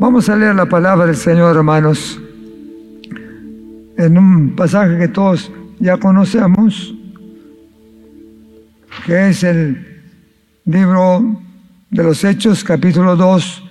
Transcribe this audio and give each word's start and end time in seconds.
Vamos 0.00 0.28
a 0.28 0.36
leer 0.36 0.54
la 0.54 0.66
palabra 0.66 1.06
del 1.06 1.16
Señor, 1.16 1.56
hermanos, 1.56 2.20
en 3.96 4.16
un 4.16 4.54
pasaje 4.54 4.96
que 4.96 5.08
todos 5.08 5.50
ya 5.80 5.96
conocemos, 5.96 6.94
que 9.04 9.30
es 9.30 9.42
el 9.42 10.04
libro 10.66 11.42
de 11.90 12.04
los 12.04 12.22
Hechos, 12.22 12.62
capítulo 12.62 13.16
2, 13.16 13.64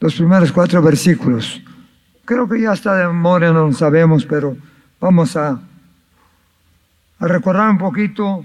los 0.00 0.14
primeros 0.16 0.52
cuatro 0.52 0.82
versículos. 0.82 1.62
Creo 2.26 2.46
que 2.46 2.60
ya 2.60 2.74
está 2.74 2.94
de 2.94 3.06
memoria, 3.06 3.54
no 3.54 3.66
lo 3.66 3.72
sabemos, 3.72 4.26
pero 4.26 4.54
vamos 5.00 5.34
a, 5.34 5.62
a 7.20 7.26
recordar 7.26 7.70
un 7.70 7.78
poquito 7.78 8.44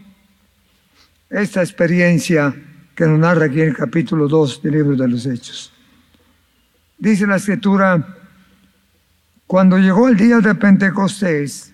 esta 1.30 1.62
experiencia 1.62 2.56
que 2.96 3.06
nos 3.06 3.20
narra 3.20 3.48
aquí 3.48 3.60
en 3.60 3.70
el 3.70 3.76
capítulo 3.76 4.30
2 4.30 4.62
del 4.62 4.72
libro 4.72 4.96
de 4.96 5.08
los 5.10 5.26
Hechos. 5.26 5.74
Dice 7.00 7.26
la 7.26 7.38
escritura, 7.38 8.06
cuando 9.48 9.78
llegó 9.78 10.10
el 10.10 10.18
día 10.18 10.40
de 10.40 10.54
Pentecostés, 10.54 11.74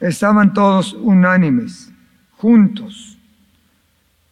estaban 0.00 0.52
todos 0.52 0.94
unánimes, 0.94 1.92
juntos, 2.32 3.16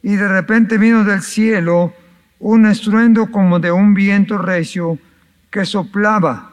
y 0.02 0.16
de 0.16 0.27
repente 0.27 0.78
vino 0.78 1.04
del 1.04 1.23
cielo 1.23 1.95
un 2.41 2.66
estruendo 2.66 3.30
como 3.30 3.60
de 3.60 3.70
un 3.70 3.95
viento 3.95 4.37
recio 4.37 4.98
que 5.48 5.65
soplaba, 5.65 6.52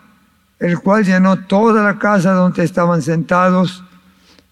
el 0.59 0.77
cual 0.79 1.03
llenó 1.03 1.39
toda 1.39 1.83
la 1.83 1.97
casa 1.97 2.33
donde 2.33 2.63
estaban 2.63 3.01
sentados, 3.01 3.83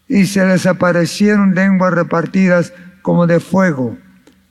y 0.08 0.26
se 0.26 0.44
les 0.48 0.66
aparecieron 0.66 1.54
lenguas 1.54 1.94
repartidas 1.94 2.74
como 3.04 3.28
de 3.28 3.40
fuego, 3.40 4.00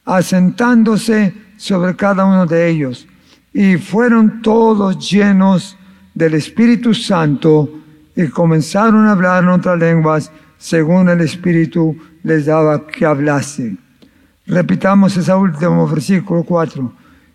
asentándose 0.05 1.35
sobre 1.57 1.97
cada 1.97 2.25
uno 2.25 2.47
de 2.47 2.69
ellos 2.69 3.09
y 3.53 3.77
fueron 3.77 4.43
todos 4.43 5.11
llenos 5.11 5.77
del 6.15 6.35
Espíritu 6.35 6.95
Santo 6.95 7.71
y 8.15 8.29
comenzaron 8.29 9.07
a 9.07 9.13
hablar 9.13 9.43
en 9.43 9.51
otras 9.51 9.79
lenguas 9.79 10.31
según 10.59 11.09
el 11.09 11.21
Espíritu 11.21 11.97
les 12.23 12.47
daba 12.47 12.87
que 12.87 13.07
hablase. 13.07 13.77
Repitamos 14.47 15.17
ese 15.17 15.33
último 15.33 15.87
versículo 15.89 16.43
4. 16.43 16.93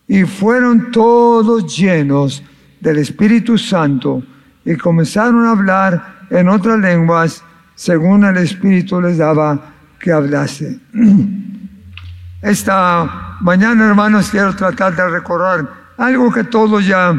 Y 0.08 0.24
fueron 0.24 0.92
todos 0.92 1.76
llenos 1.76 2.44
del 2.80 2.98
Espíritu 2.98 3.58
Santo 3.58 4.22
y 4.64 4.76
comenzaron 4.76 5.46
a 5.46 5.52
hablar 5.52 6.28
en 6.30 6.50
otras 6.50 6.80
lenguas 6.80 7.44
según 7.74 8.24
el 8.24 8.38
Espíritu 8.38 9.02
les 9.02 9.18
daba 9.18 9.74
que 10.00 10.12
hablase. 10.12 10.80
Esta 12.42 13.38
mañana, 13.42 13.88
hermanos, 13.88 14.30
quiero 14.30 14.56
tratar 14.56 14.96
de 14.96 15.10
recordar 15.10 15.85
algo 15.98 16.32
que 16.32 16.44
todos 16.44 16.86
ya, 16.86 17.18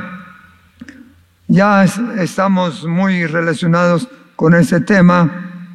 ya 1.48 1.84
estamos 1.84 2.84
muy 2.84 3.27
relacionados 3.27 4.08
con 4.34 4.55
este 4.55 4.80
tema, 4.80 5.72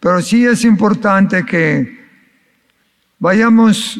pero 0.00 0.20
sí 0.20 0.46
es 0.46 0.64
importante 0.64 1.44
que 1.44 2.00
vayamos 3.18 3.98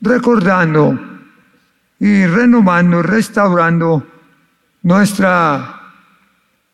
recordando 0.00 0.98
y 2.00 2.26
renovando, 2.26 3.02
restaurando 3.02 4.06
nuestra, 4.82 5.80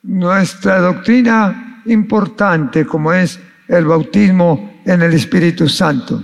nuestra 0.03 0.79
doctrina 0.81 1.83
importante 1.85 2.87
como 2.87 3.13
es 3.13 3.39
el 3.67 3.85
bautismo 3.85 4.81
en 4.87 5.03
el 5.03 5.13
Espíritu 5.13 5.69
Santo. 5.69 6.23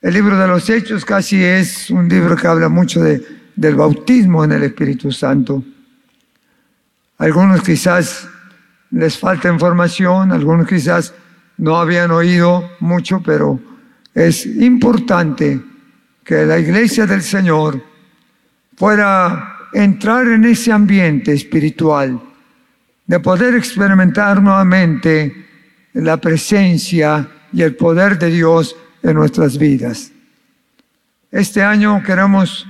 El 0.00 0.14
libro 0.14 0.38
de 0.38 0.46
los 0.46 0.70
Hechos 0.70 1.04
casi 1.04 1.42
es 1.42 1.90
un 1.90 2.08
libro 2.08 2.36
que 2.36 2.46
habla 2.46 2.68
mucho 2.68 3.02
de, 3.02 3.20
del 3.56 3.74
bautismo 3.74 4.44
en 4.44 4.52
el 4.52 4.62
Espíritu 4.62 5.10
Santo. 5.10 5.64
Algunos 7.18 7.62
quizás 7.62 8.28
les 8.92 9.18
falta 9.18 9.52
información, 9.52 10.30
algunos 10.30 10.68
quizás 10.68 11.12
no 11.56 11.76
habían 11.76 12.12
oído 12.12 12.70
mucho, 12.78 13.20
pero 13.24 13.58
es 14.14 14.46
importante 14.46 15.60
que 16.22 16.46
la 16.46 16.60
iglesia 16.60 17.04
del 17.04 17.22
Señor 17.22 17.82
pueda 18.76 19.56
entrar 19.72 20.28
en 20.28 20.44
ese 20.44 20.70
ambiente 20.70 21.32
espiritual, 21.32 22.20
de 23.04 23.18
poder 23.18 23.56
experimentar 23.56 24.40
nuevamente 24.40 25.44
la 25.94 26.18
presencia 26.18 27.28
y 27.52 27.62
el 27.62 27.74
poder 27.74 28.16
de 28.16 28.30
Dios 28.30 28.76
en 29.02 29.14
nuestras 29.14 29.58
vidas. 29.58 30.12
Este 31.30 31.62
año 31.62 32.02
queremos 32.02 32.66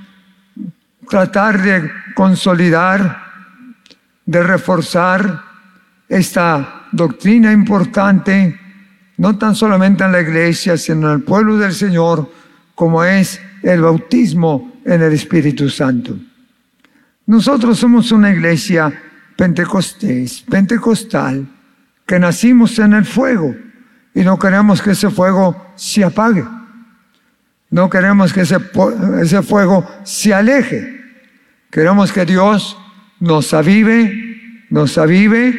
tratar 1.08 1.62
de 1.62 1.90
consolidar, 2.14 3.22
de 4.26 4.42
reforzar 4.42 5.42
esta 6.08 6.86
doctrina 6.92 7.52
importante, 7.52 8.58
no 9.16 9.38
tan 9.38 9.54
solamente 9.54 10.04
en 10.04 10.12
la 10.12 10.20
iglesia, 10.20 10.76
sino 10.76 11.08
en 11.08 11.18
el 11.18 11.22
pueblo 11.22 11.56
del 11.56 11.72
Señor, 11.72 12.30
como 12.74 13.04
es 13.04 13.40
el 13.62 13.82
bautismo 13.82 14.80
en 14.84 15.02
el 15.02 15.12
Espíritu 15.12 15.68
Santo. 15.68 16.16
Nosotros 17.26 17.78
somos 17.78 18.10
una 18.12 18.30
iglesia 18.30 18.92
pentecostés, 19.36 20.42
pentecostal, 20.48 21.46
que 22.06 22.18
nacimos 22.18 22.78
en 22.78 22.94
el 22.94 23.04
fuego 23.04 23.54
y 24.14 24.22
no 24.22 24.38
queremos 24.38 24.82
que 24.82 24.92
ese 24.92 25.10
fuego 25.10 25.56
se 25.76 26.04
apague. 26.04 26.44
No 27.70 27.90
queremos 27.90 28.32
que 28.32 28.42
ese, 28.42 28.56
ese 29.20 29.42
fuego 29.42 29.86
se 30.04 30.32
aleje. 30.32 31.00
Queremos 31.70 32.12
que 32.12 32.24
Dios 32.24 32.78
nos 33.20 33.52
avive, 33.52 34.66
nos 34.70 34.96
avive, 34.96 35.54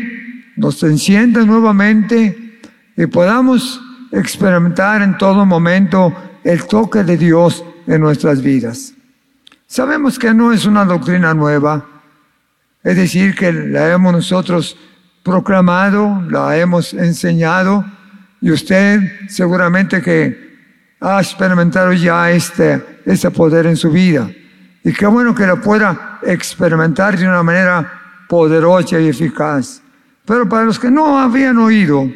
nos 0.56 0.82
encienda 0.84 1.46
nuevamente 1.46 2.60
y 2.98 3.06
podamos 3.06 3.80
experimentar 4.12 5.02
en 5.02 5.18
todo 5.18 5.46
momento 5.46 6.14
el 6.44 6.66
toque 6.66 7.04
de 7.04 7.18
Dios 7.18 7.64
en 7.86 8.02
nuestras 8.02 8.42
vidas. 8.42 8.94
Sabemos 9.68 10.18
que 10.18 10.34
no 10.34 10.52
es 10.52 10.66
una 10.66 10.84
doctrina 10.84 11.34
nueva, 11.34 11.86
es 12.84 12.96
decir, 12.96 13.36
que 13.36 13.54
la 13.54 13.92
hemos 13.92 14.14
nosotros 14.14 14.78
proclamado, 15.24 16.24
la 16.30 16.58
hemos 16.58 16.94
enseñado, 16.94 17.86
y 18.42 18.52
usted 18.52 19.28
seguramente 19.28 20.02
que 20.02 20.50
ha 21.02 21.22
experimentado 21.22 21.94
ya 21.94 22.32
este, 22.32 23.02
este 23.06 23.32
poder 23.32 23.66
en 23.66 23.78
su 23.78 23.92
vida. 23.92 24.30
Y 24.84 24.94
qué 24.94 25.06
bueno 25.06 25.36
que 25.36 25.46
lo 25.46 25.62
pueda 25.62 26.20
experimentar 26.24 27.18
de 27.18 27.28
una 27.28 27.44
manera 27.44 28.26
poderosa 28.28 29.00
y 29.00 29.08
eficaz. 29.08 29.82
Pero 30.26 30.48
para 30.48 30.66
los 30.66 30.80
que 30.80 30.92
no 30.92 31.20
habían 31.20 31.58
oído 31.58 32.10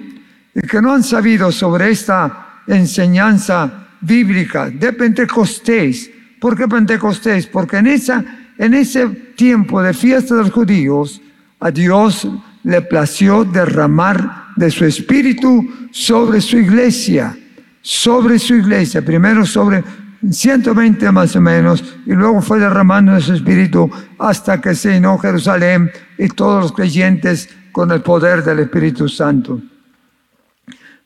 y 0.53 0.67
que 0.67 0.81
no 0.81 0.93
han 0.93 1.03
sabido 1.03 1.51
sobre 1.51 1.91
esta 1.91 2.61
enseñanza 2.67 3.87
bíblica 4.01 4.69
de 4.69 4.93
Pentecostés, 4.93 6.09
¿por 6.39 6.55
qué 6.55 6.67
Pentecostés? 6.67 7.47
Porque 7.47 7.77
en, 7.77 7.87
esa, 7.87 8.23
en 8.57 8.73
ese 8.73 9.07
tiempo 9.35 9.81
de 9.81 9.93
fiesta 9.93 10.35
de 10.35 10.41
los 10.43 10.51
judíos, 10.51 11.21
a 11.59 11.71
Dios 11.71 12.27
le 12.63 12.81
plació 12.81 13.43
derramar 13.43 14.42
de 14.55 14.71
su 14.71 14.85
espíritu 14.85 15.87
sobre 15.91 16.41
su 16.41 16.57
iglesia, 16.57 17.37
sobre 17.81 18.39
su 18.39 18.55
iglesia, 18.55 19.03
primero 19.03 19.45
sobre 19.45 19.83
120 20.29 21.11
más 21.11 21.35
o 21.35 21.41
menos, 21.41 21.83
y 22.05 22.13
luego 22.13 22.41
fue 22.41 22.59
derramando 22.59 23.13
de 23.13 23.21
su 23.21 23.33
espíritu 23.33 23.89
hasta 24.17 24.61
que 24.61 24.73
se 24.73 24.93
llenó 24.93 25.17
Jerusalén 25.17 25.91
y 26.17 26.27
todos 26.29 26.63
los 26.63 26.71
creyentes 26.71 27.49
con 27.71 27.91
el 27.91 28.01
poder 28.01 28.43
del 28.43 28.59
Espíritu 28.59 29.09
Santo. 29.09 29.59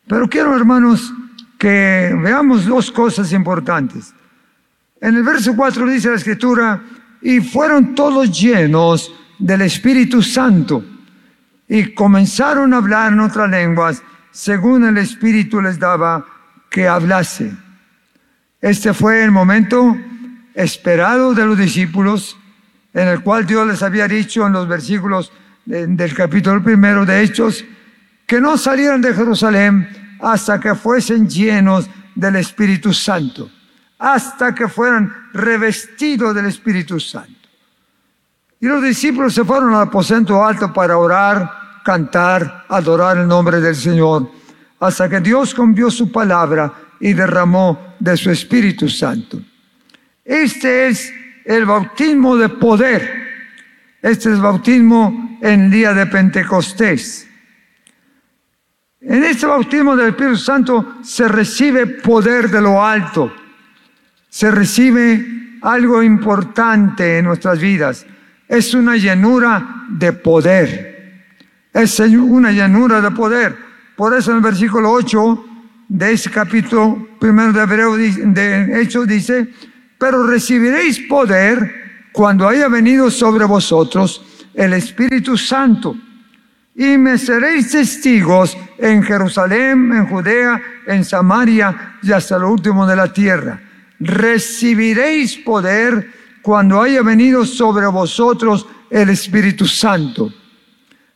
Pero 0.07 0.29
quiero, 0.29 0.55
hermanos, 0.55 1.13
que 1.57 2.15
veamos 2.21 2.65
dos 2.65 2.91
cosas 2.91 3.33
importantes. 3.33 4.13
En 5.01 5.15
el 5.15 5.23
verso 5.23 5.55
4 5.55 5.87
dice 5.87 6.09
la 6.09 6.15
escritura, 6.15 6.81
y 7.21 7.39
fueron 7.39 7.95
todos 7.95 8.39
llenos 8.39 9.11
del 9.39 9.61
Espíritu 9.61 10.21
Santo 10.21 10.83
y 11.67 11.93
comenzaron 11.93 12.73
a 12.73 12.77
hablar 12.77 13.13
en 13.13 13.19
otras 13.19 13.49
lenguas 13.49 14.01
según 14.31 14.85
el 14.85 14.97
Espíritu 14.97 15.61
les 15.61 15.79
daba 15.79 16.25
que 16.69 16.87
hablase. 16.87 17.51
Este 18.61 18.93
fue 18.93 19.23
el 19.23 19.31
momento 19.31 19.97
esperado 20.53 21.33
de 21.33 21.45
los 21.45 21.57
discípulos, 21.57 22.37
en 22.93 23.07
el 23.07 23.21
cual 23.21 23.45
Dios 23.45 23.67
les 23.67 23.83
había 23.83 24.07
dicho 24.07 24.45
en 24.45 24.53
los 24.53 24.67
versículos 24.67 25.31
del 25.65 26.13
capítulo 26.13 26.63
primero 26.63 27.05
de 27.05 27.21
Hechos, 27.21 27.63
que 28.25 28.39
no 28.39 28.57
salieran 28.57 29.01
de 29.01 29.13
Jerusalén 29.13 29.89
hasta 30.21 30.59
que 30.59 30.75
fuesen 30.75 31.29
llenos 31.29 31.89
del 32.15 32.37
Espíritu 32.37 32.93
Santo, 32.93 33.49
hasta 33.99 34.53
que 34.55 34.67
fueran 34.67 35.11
revestidos 35.33 36.33
del 36.33 36.45
Espíritu 36.45 36.99
Santo. 36.99 37.36
Y 38.59 38.67
los 38.67 38.81
discípulos 38.81 39.33
se 39.33 39.43
fueron 39.43 39.73
al 39.73 39.83
aposento 39.83 40.43
alto 40.43 40.73
para 40.73 40.97
orar, 40.97 41.49
cantar, 41.83 42.65
adorar 42.69 43.17
el 43.17 43.27
nombre 43.27 43.61
del 43.61 43.75
Señor, 43.75 44.31
hasta 44.79 45.07
que 45.07 45.19
Dios 45.19 45.53
convió 45.53 45.91
su 45.91 46.11
palabra 46.11 46.73
y 46.99 47.13
derramó 47.13 47.95
de 47.99 48.17
su 48.17 48.31
Espíritu 48.31 48.89
Santo. 48.89 49.39
Este 50.25 50.87
es 50.87 51.13
el 51.45 51.65
bautismo 51.65 52.35
de 52.35 52.49
poder. 52.49 53.27
Este 54.01 54.31
es 54.31 54.39
bautismo 54.39 55.37
en 55.41 55.69
día 55.69 55.93
de 55.93 56.05
Pentecostés. 56.07 57.27
En 58.99 59.23
este 59.23 59.45
bautismo 59.45 59.95
del 59.95 60.09
Espíritu 60.09 60.37
Santo 60.37 60.97
se 61.03 61.27
recibe 61.27 61.85
poder 61.85 62.49
de 62.49 62.61
lo 62.61 62.83
alto, 62.83 63.33
se 64.27 64.51
recibe 64.51 65.59
algo 65.61 66.03
importante 66.03 67.19
en 67.19 67.25
nuestras 67.25 67.59
vidas. 67.59 68.05
Es 68.47 68.73
una 68.73 68.95
llanura 68.95 69.85
de 69.89 70.13
poder. 70.13 71.23
Es 71.73 71.99
una 71.99 72.51
llanura 72.51 73.01
de 73.01 73.11
poder. 73.11 73.57
Por 73.95 74.15
eso 74.15 74.31
en 74.31 74.37
el 74.37 74.43
versículo 74.43 74.91
8 74.91 75.45
de 75.89 76.11
ese 76.11 76.29
capítulo 76.29 77.07
primero 77.19 77.51
de 77.51 77.61
Hebreo 77.61 77.97
de 77.97 78.81
Hechos 78.81 79.07
dice, 79.07 79.47
pero 79.97 80.25
recibiréis 80.27 80.99
poder 81.01 82.09
cuando 82.11 82.47
haya 82.47 82.67
venido 82.67 83.09
sobre 83.09 83.45
vosotros 83.45 84.23
el 84.53 84.73
Espíritu 84.73 85.37
Santo 85.37 85.95
y 86.75 86.97
me 86.97 87.17
seréis 87.17 87.71
testigos 87.71 88.55
en 88.77 89.01
Jerusalén, 89.01 89.91
en 89.93 90.07
Judea, 90.07 90.61
en 90.85 91.03
Samaria 91.03 91.97
y 92.03 92.11
hasta 92.11 92.37
lo 92.37 92.51
último 92.51 92.85
de 92.85 92.95
la 92.95 93.11
tierra. 93.11 93.59
Recibiréis 93.99 95.37
poder 95.37 96.07
cuando 96.47 96.81
haya 96.81 97.01
venido 97.01 97.45
sobre 97.45 97.87
vosotros 97.87 98.65
el 98.89 99.09
Espíritu 99.09 99.67
Santo. 99.67 100.31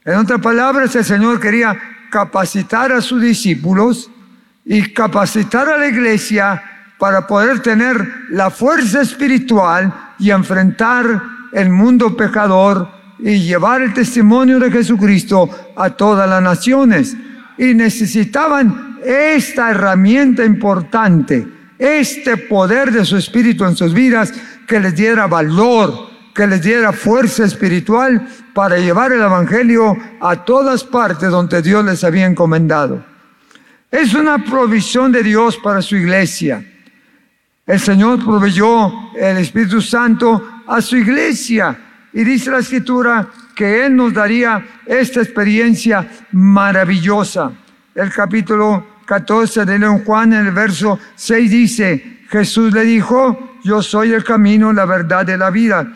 En 0.04 0.16
otras 0.16 0.42
palabras, 0.42 0.94
el 0.98 1.06
Señor 1.06 1.40
quería 1.40 1.74
capacitar 2.12 2.92
a 2.92 3.00
sus 3.00 3.22
discípulos 3.22 4.12
y 4.66 4.92
capacitar 4.92 5.70
a 5.70 5.78
la 5.78 5.88
iglesia 5.88 6.62
para 7.00 7.26
poder 7.26 7.62
tener 7.62 8.06
la 8.32 8.50
fuerza 8.50 9.04
espiritual 9.04 9.94
y 10.20 10.32
enfrentar 10.32 11.24
el 11.54 11.70
mundo 11.70 12.14
pecador 12.18 12.90
y 13.18 13.40
llevar 13.40 13.84
el 13.84 13.94
testimonio 13.94 14.60
de 14.60 14.70
Jesucristo 14.70 15.50
a 15.78 15.92
todas 15.92 16.30
las 16.30 16.44
naciones. 16.44 17.16
Y 17.58 17.74
necesitaban 17.74 18.98
esta 19.02 19.72
herramienta 19.72 20.44
importante, 20.44 21.48
este 21.80 22.36
poder 22.36 22.92
de 22.92 23.06
su 23.06 23.16
Espíritu 23.16 23.64
en 23.64 23.78
sus 23.78 23.94
vidas 23.94 24.34
que 24.72 24.80
les 24.80 24.96
diera 24.96 25.28
valor, 25.28 26.08
que 26.34 26.48
les 26.48 26.62
diera 26.62 26.94
fuerza 26.94 27.44
espiritual 27.44 28.26
para 28.54 28.78
llevar 28.78 29.12
el 29.12 29.20
Evangelio 29.20 29.98
a 30.22 30.46
todas 30.46 30.86
partes 30.86 31.30
donde 31.30 31.62
Dios 31.62 31.84
les 31.84 32.06
había 32.06 32.26
encomendado. 32.26 33.04
Es 33.92 34.14
una 34.14 34.38
provisión 34.38 35.12
de 35.12 35.24
Dios 35.24 35.58
para 35.58 35.82
su 35.82 35.98
iglesia. 35.98 36.66
El 37.68 37.82
Señor 37.82 38.24
proveyó 38.24 39.12
el 39.14 39.40
Espíritu 39.40 39.82
Santo 39.82 40.62
a 40.66 40.80
su 40.80 40.96
iglesia 40.96 41.78
y 42.14 42.24
dice 42.24 42.50
la 42.50 42.60
escritura 42.60 43.28
que 43.54 43.86
Él 43.86 43.94
nos 43.94 44.14
daría 44.14 44.66
esta 44.86 45.20
experiencia 45.20 46.10
maravillosa. 46.32 47.52
El 47.94 48.10
capítulo 48.10 48.88
14 49.06 49.66
de 49.66 49.80
León 49.80 50.06
Juan, 50.06 50.32
en 50.32 50.48
el 50.48 50.54
verso 50.54 50.98
6 51.14 51.52
dice, 51.52 52.20
Jesús 52.30 52.72
le 52.74 52.86
dijo, 52.86 53.51
yo 53.64 53.82
soy 53.82 54.14
el 54.14 54.24
camino, 54.24 54.72
la 54.74 54.86
verdad 54.86 55.26
de 55.26 55.38
la 55.38 55.50
vida. 55.50 55.92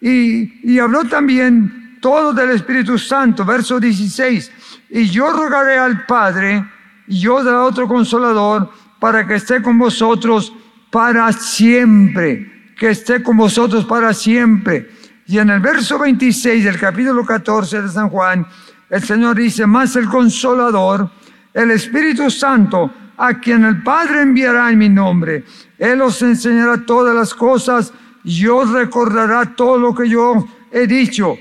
Y, 0.00 0.72
y 0.72 0.78
habló 0.78 1.04
también 1.04 1.98
todo 2.00 2.32
del 2.32 2.50
Espíritu 2.50 2.98
Santo, 2.98 3.44
verso 3.44 3.80
16, 3.80 4.52
y 4.90 5.08
yo 5.08 5.32
rogaré 5.32 5.78
al 5.78 6.06
Padre, 6.06 6.64
y 7.06 7.20
yo 7.20 7.42
daré 7.42 7.56
otro 7.56 7.88
consolador, 7.88 8.70
para 9.00 9.26
que 9.26 9.36
esté 9.36 9.62
con 9.62 9.78
vosotros 9.78 10.52
para 10.90 11.32
siempre, 11.32 12.72
que 12.76 12.90
esté 12.90 13.22
con 13.22 13.36
vosotros 13.36 13.84
para 13.84 14.12
siempre 14.12 14.88
y 15.28 15.38
en 15.38 15.50
el 15.50 15.60
verso 15.60 15.98
26 15.98 16.64
del 16.64 16.78
capítulo 16.80 17.24
14 17.24 17.82
de 17.82 17.88
San 17.90 18.08
Juan, 18.08 18.46
el 18.88 19.02
Señor 19.02 19.36
dice, 19.36 19.66
más 19.66 19.94
el 19.94 20.08
consolador, 20.08 21.10
el 21.52 21.70
Espíritu 21.70 22.30
Santo, 22.30 22.90
a 23.18 23.34
quien 23.34 23.64
el 23.64 23.82
Padre 23.82 24.22
enviará 24.22 24.70
en 24.70 24.78
mi 24.78 24.88
nombre. 24.88 25.44
Él 25.76 26.00
os 26.00 26.22
enseñará 26.22 26.86
todas 26.86 27.14
las 27.14 27.34
cosas 27.34 27.92
y 28.24 28.46
os 28.46 28.70
recordará 28.70 29.56
todo 29.56 29.78
lo 29.78 29.94
que 29.94 30.08
yo 30.08 30.46
he 30.70 30.86
dicho. 30.86 31.36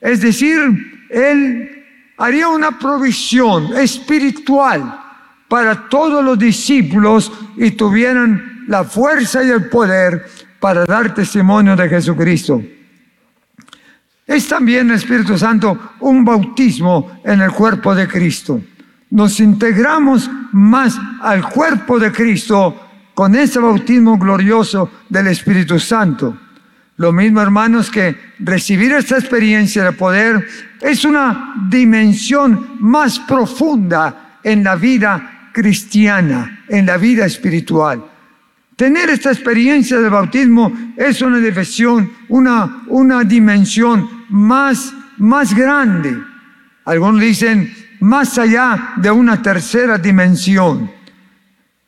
Es 0.00 0.22
decir, 0.22 1.06
Él 1.10 1.84
haría 2.16 2.48
una 2.48 2.78
provisión 2.78 3.76
espiritual 3.76 4.98
para 5.46 5.88
todos 5.88 6.24
los 6.24 6.38
discípulos 6.38 7.30
y 7.56 7.72
tuvieran 7.72 8.64
la 8.66 8.84
fuerza 8.84 9.44
y 9.44 9.50
el 9.50 9.68
poder 9.68 10.24
para 10.58 10.86
dar 10.86 11.12
testimonio 11.14 11.76
de 11.76 11.88
Jesucristo. 11.88 12.62
Es 14.26 14.46
también 14.46 14.88
el 14.88 14.96
Espíritu 14.96 15.36
Santo 15.36 15.94
un 16.00 16.24
bautismo 16.24 17.20
en 17.24 17.40
el 17.40 17.50
cuerpo 17.50 17.94
de 17.94 18.06
Cristo. 18.06 18.62
Nos 19.10 19.40
integramos 19.40 20.30
más 20.52 20.98
al 21.20 21.48
cuerpo 21.48 21.98
de 21.98 22.12
Cristo 22.12 22.88
con 23.14 23.34
ese 23.34 23.58
bautismo 23.58 24.16
glorioso 24.16 24.90
del 25.08 25.26
Espíritu 25.26 25.78
Santo. 25.78 26.36
Lo 26.96 27.12
mismo, 27.12 27.40
hermanos, 27.40 27.90
que 27.90 28.14
recibir 28.38 28.92
esta 28.92 29.18
experiencia 29.18 29.84
de 29.84 29.92
poder 29.92 30.46
es 30.80 31.04
una 31.04 31.54
dimensión 31.68 32.76
más 32.78 33.18
profunda 33.18 34.38
en 34.42 34.62
la 34.62 34.76
vida 34.76 35.50
cristiana, 35.52 36.64
en 36.68 36.86
la 36.86 36.96
vida 36.96 37.26
espiritual. 37.26 38.04
Tener 38.76 39.10
esta 39.10 39.30
experiencia 39.30 39.98
del 39.98 40.10
bautismo 40.10 40.72
es 40.96 41.20
una 41.20 41.38
dimensión, 41.38 42.10
una, 42.28 42.82
una 42.86 43.24
dimensión 43.24 44.08
más, 44.28 44.94
más 45.18 45.54
grande. 45.54 46.16
Algunos 46.84 47.20
dicen 47.20 47.79
más 48.00 48.38
allá 48.38 48.94
de 48.96 49.10
una 49.10 49.40
tercera 49.40 49.98
dimensión. 49.98 50.90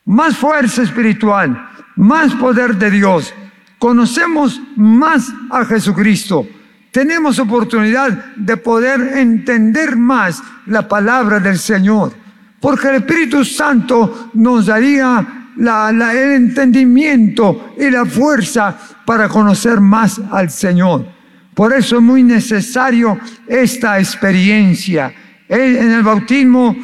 Más 0.05 0.37
fuerza 0.37 0.83
espiritual, 0.83 1.69
más 1.97 2.35
poder 2.35 2.77
de 2.77 2.91
Dios. 2.91 3.35
Conocemos 3.79 4.61
más 4.77 5.33
a 5.51 5.65
Jesucristo. 5.65 6.47
Tenemos 6.91 7.39
oportunidad 7.39 8.35
de 8.37 8.57
poder 8.57 9.17
entender 9.17 9.97
más 9.97 10.43
la 10.67 10.87
palabra 10.87 11.41
del 11.41 11.59
Señor. 11.59 12.13
Porque 12.61 12.89
el 12.89 12.97
Espíritu 12.97 13.45
Santo 13.45 14.31
nos 14.35 14.67
daría 14.67 15.49
el 15.57 16.33
entendimiento 16.33 17.75
y 17.79 17.91
la 17.91 18.05
fuerza 18.05 18.77
para 19.05 19.29
conocer 19.29 19.81
más 19.81 20.21
al 20.31 20.51
Señor. 20.51 21.07
Por 21.55 21.73
eso 21.73 21.97
es 21.97 22.03
muy 22.03 22.23
necesario 22.23 23.19
esta 23.47 23.99
experiencia. 23.99 25.13
En 25.49 25.91
el 25.91 26.03
bautismo 26.03 26.77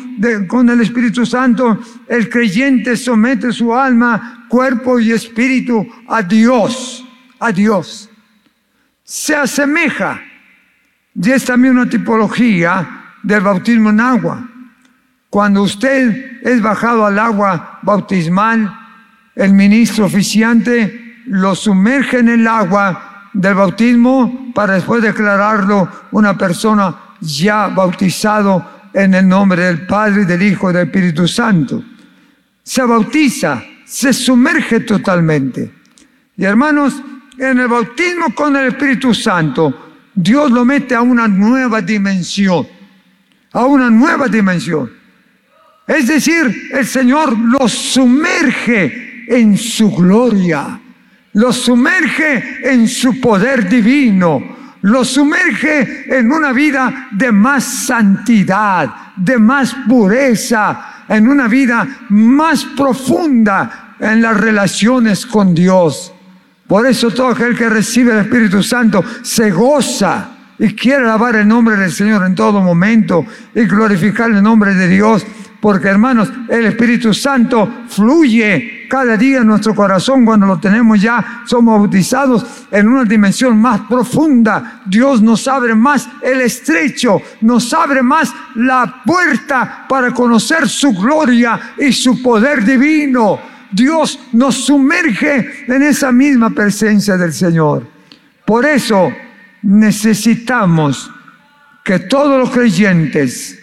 con 0.47 0.69
el 0.69 0.81
Espíritu 0.81 1.25
Santo, 1.25 1.79
el 2.07 2.29
creyente 2.29 2.97
somete 2.97 3.53
su 3.53 3.75
alma, 3.75 4.47
cuerpo 4.49 4.99
y 4.99 5.13
espíritu 5.13 5.87
a 6.07 6.23
Dios, 6.23 7.05
a 7.39 7.53
Dios. 7.53 8.11
Se 9.05 9.35
asemeja, 9.35 10.21
y 11.15 11.31
es 11.31 11.45
también 11.45 11.79
una 11.79 11.89
tipología 11.89 13.15
del 13.23 13.41
bautismo 13.41 13.91
en 13.91 14.01
agua. 14.01 14.49
Cuando 15.31 15.63
usted 15.63 16.43
es 16.43 16.61
bajado 16.61 17.07
al 17.07 17.19
agua 17.19 17.79
bautismal, 17.83 18.75
el 19.35 19.53
ministro 19.53 20.07
oficiante 20.07 21.23
lo 21.27 21.55
sumerge 21.55 22.19
en 22.19 22.29
el 22.29 22.47
agua 22.47 23.31
del 23.33 23.55
bautismo 23.55 24.53
para 24.55 24.75
después 24.75 25.03
declararlo 25.03 25.89
una 26.11 26.37
persona 26.37 26.97
ya 27.21 27.69
bautizado 27.69 28.65
en 28.93 29.15
el 29.15 29.29
nombre 29.29 29.65
del 29.65 29.87
Padre, 29.87 30.25
del 30.25 30.43
Hijo 30.43 30.71
y 30.71 30.75
del 30.75 30.87
Espíritu 30.87 31.29
Santo. 31.29 31.83
Se 32.63 32.83
bautiza, 32.83 33.63
se 33.85 34.13
sumerge 34.13 34.81
totalmente. 34.81 35.73
Y 36.37 36.45
hermanos, 36.45 37.03
en 37.39 37.59
el 37.59 37.69
bautismo 37.69 38.35
con 38.35 38.57
el 38.57 38.69
Espíritu 38.69 39.15
Santo, 39.15 39.93
Dios 40.15 40.51
lo 40.51 40.65
mete 40.65 40.95
a 40.95 41.03
una 41.03 41.29
nueva 41.29 41.81
dimensión, 41.81 42.67
a 43.53 43.65
una 43.65 43.89
nueva 43.89 44.27
dimensión. 44.29 44.91
Es 45.87 46.09
decir, 46.09 46.69
el 46.73 46.87
Señor 46.87 47.39
los 47.39 47.73
sumerge 47.73 49.25
en 49.29 49.57
su 49.57 49.91
gloria, 49.95 50.81
los 51.33 51.57
sumerge 51.57 52.59
en 52.71 52.89
su 52.89 53.21
poder 53.21 53.69
divino, 53.69 54.58
los 54.83 55.09
sumerge 55.09 56.19
en 56.19 56.31
una 56.31 56.53
vida 56.53 57.09
de 57.13 57.33
más 57.33 57.65
santidad, 57.65 58.89
de 59.17 59.39
más 59.39 59.75
pureza, 59.89 61.05
en 61.09 61.29
una 61.29 61.49
vida 61.49 61.87
más 62.11 62.65
profunda 62.65 63.95
en 63.99 64.23
las 64.23 64.37
relaciones 64.37 65.27
con 65.27 65.55
Dios. 65.55 66.13
Por 66.67 66.87
eso 66.87 67.11
todo 67.11 67.29
aquel 67.29 67.57
que 67.57 67.69
recibe 67.69 68.13
el 68.13 68.19
Espíritu 68.19 68.63
Santo 68.63 69.05
se 69.23 69.51
goza 69.51 70.31
y 70.59 70.75
quiere 70.75 71.05
alabar 71.05 71.37
el 71.37 71.49
nombre 71.49 71.77
del 71.77 71.91
Señor 71.91 72.27
en 72.27 72.35
todo 72.35 72.61
momento 72.61 73.25
y 73.55 73.63
glorificar 73.63 74.31
el 74.31 74.43
nombre 74.43 74.75
de 74.75 74.89
Dios 74.89 75.25
porque 75.61 75.89
hermanos, 75.89 76.31
el 76.49 76.67
Espíritu 76.67 77.13
Santo 77.13 77.85
fluye 77.89 78.78
cada 78.89 79.17
día 79.17 79.39
en 79.39 79.47
nuestro 79.47 79.75
corazón, 79.75 80.25
cuando 80.25 80.47
lo 80.47 80.59
tenemos 80.59 81.01
ya, 81.01 81.43
somos 81.45 81.79
bautizados 81.79 82.45
en 82.71 82.89
una 82.89 83.05
dimensión 83.05 83.61
más 83.61 83.83
profunda. 83.83 84.83
Dios 84.87 85.21
nos 85.23 85.47
abre 85.47 85.75
más 85.75 86.09
el 86.23 86.41
estrecho, 86.41 87.21
nos 87.43 87.73
abre 87.75 88.03
más 88.03 88.33
la 88.55 89.03
puerta 89.05 89.87
para 89.89 90.13
conocer 90.13 90.69
su 90.69 90.93
gloria 90.93 91.75
y 91.79 91.93
su 91.93 92.23
poder 92.23 92.65
divino. 92.65 93.39
Dios 93.71 94.19
nos 94.33 94.65
sumerge 94.65 95.67
en 95.67 95.83
esa 95.83 96.11
misma 96.11 96.51
presencia 96.51 97.17
del 97.17 97.33
Señor. 97.33 97.87
Por 98.47 98.65
eso 98.65 99.13
necesitamos 99.63 101.11
que 101.85 101.99
todos 101.99 102.39
los 102.39 102.51
creyentes 102.51 103.59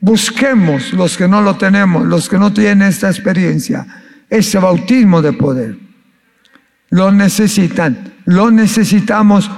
busquemos, 0.00 0.92
los 0.92 1.16
que 1.16 1.26
no 1.26 1.40
lo 1.40 1.56
tenemos, 1.56 2.06
los 2.06 2.28
que 2.28 2.38
no 2.38 2.52
tienen 2.52 2.88
esta 2.88 3.08
experiencia, 3.08 3.97
ese 4.28 4.58
bautismo 4.58 5.22
de 5.22 5.32
poder. 5.32 5.76
Lo 6.90 7.10
necesitan, 7.10 8.14
lo 8.26 8.50
necesitamos 8.50 9.50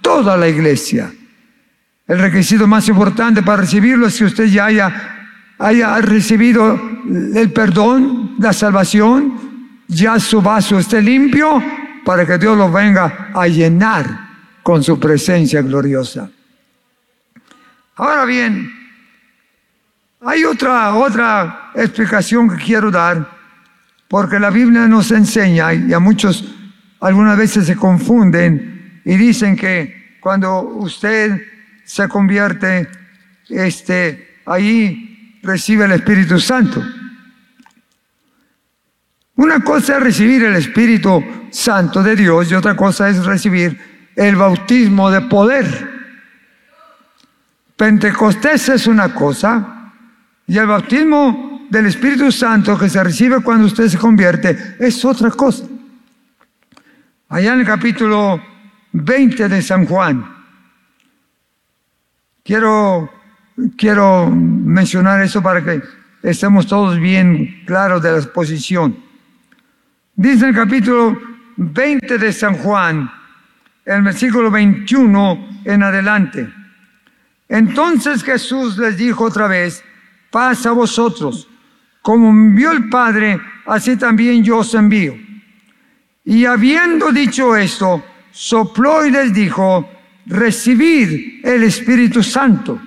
toda 0.00 0.36
la 0.36 0.48
iglesia. 0.48 1.12
El 2.06 2.18
requisito 2.18 2.66
más 2.66 2.88
importante 2.88 3.42
para 3.42 3.62
recibirlo 3.62 4.06
es 4.06 4.18
que 4.18 4.24
usted 4.24 4.46
ya 4.46 4.66
haya, 4.66 5.26
haya 5.58 6.00
recibido 6.00 6.80
el 7.34 7.52
perdón, 7.52 8.36
la 8.38 8.52
salvación, 8.52 9.80
ya 9.88 10.18
su 10.20 10.40
vaso 10.40 10.78
esté 10.78 11.02
limpio 11.02 11.62
para 12.04 12.24
que 12.24 12.38
Dios 12.38 12.56
lo 12.56 12.70
venga 12.70 13.30
a 13.34 13.48
llenar 13.48 14.26
con 14.62 14.82
su 14.82 14.98
presencia 14.98 15.62
gloriosa. 15.62 16.30
Ahora 17.96 18.24
bien, 18.24 18.72
hay 20.20 20.44
otra, 20.44 20.94
otra 20.94 21.70
explicación 21.74 22.48
que 22.48 22.64
quiero 22.64 22.90
dar, 22.90 23.35
porque 24.08 24.38
la 24.38 24.50
Biblia 24.50 24.86
nos 24.86 25.10
enseña, 25.10 25.74
y 25.74 25.92
a 25.92 25.98
muchos 25.98 26.44
algunas 27.00 27.36
veces 27.36 27.66
se 27.66 27.76
confunden 27.76 29.00
y 29.04 29.16
dicen 29.16 29.56
que 29.56 30.18
cuando 30.20 30.60
usted 30.60 31.40
se 31.84 32.08
convierte, 32.08 32.88
este, 33.48 34.40
ahí 34.46 35.38
recibe 35.42 35.84
el 35.84 35.92
Espíritu 35.92 36.40
Santo. 36.40 36.82
Una 39.36 39.60
cosa 39.60 39.98
es 39.98 40.02
recibir 40.02 40.42
el 40.44 40.56
Espíritu 40.56 41.22
Santo 41.50 42.02
de 42.02 42.16
Dios 42.16 42.50
y 42.50 42.54
otra 42.54 42.74
cosa 42.74 43.08
es 43.08 43.24
recibir 43.24 43.78
el 44.16 44.34
bautismo 44.34 45.10
de 45.10 45.20
poder. 45.22 45.96
Pentecostés 47.76 48.70
es 48.70 48.86
una 48.86 49.12
cosa 49.12 49.92
y 50.46 50.56
el 50.56 50.66
bautismo 50.66 51.55
del 51.70 51.86
Espíritu 51.86 52.30
Santo 52.30 52.78
que 52.78 52.88
se 52.88 53.02
recibe 53.02 53.40
cuando 53.42 53.66
usted 53.66 53.88
se 53.88 53.98
convierte 53.98 54.76
es 54.78 55.04
otra 55.04 55.30
cosa. 55.30 55.64
Allá 57.28 57.54
en 57.54 57.60
el 57.60 57.66
capítulo 57.66 58.40
20 58.92 59.48
de 59.48 59.62
San 59.62 59.86
Juan, 59.86 60.24
quiero, 62.44 63.10
quiero 63.76 64.30
mencionar 64.30 65.22
eso 65.22 65.42
para 65.42 65.64
que 65.64 65.82
estemos 66.22 66.66
todos 66.66 66.98
bien 66.98 67.62
claros 67.66 68.02
de 68.02 68.12
la 68.12 68.18
exposición. 68.18 68.96
Dice 70.14 70.44
en 70.44 70.50
el 70.50 70.54
capítulo 70.54 71.20
20 71.56 72.18
de 72.18 72.32
San 72.32 72.54
Juan, 72.58 73.10
el 73.84 74.02
versículo 74.02 74.50
21 74.50 75.62
en 75.64 75.82
adelante. 75.82 76.48
Entonces 77.48 78.22
Jesús 78.22 78.78
les 78.78 78.96
dijo 78.96 79.24
otra 79.24 79.46
vez, 79.46 79.82
paz 80.30 80.66
a 80.66 80.72
vosotros, 80.72 81.48
como 82.06 82.30
envió 82.30 82.70
el 82.70 82.88
Padre, 82.88 83.40
así 83.66 83.96
también 83.96 84.44
yo 84.44 84.58
os 84.58 84.72
envío. 84.74 85.18
Y 86.24 86.44
habiendo 86.44 87.10
dicho 87.10 87.56
esto, 87.56 88.00
sopló 88.30 89.04
y 89.04 89.10
les 89.10 89.34
dijo, 89.34 89.90
recibid 90.26 91.44
el 91.44 91.64
Espíritu 91.64 92.22
Santo. 92.22 92.80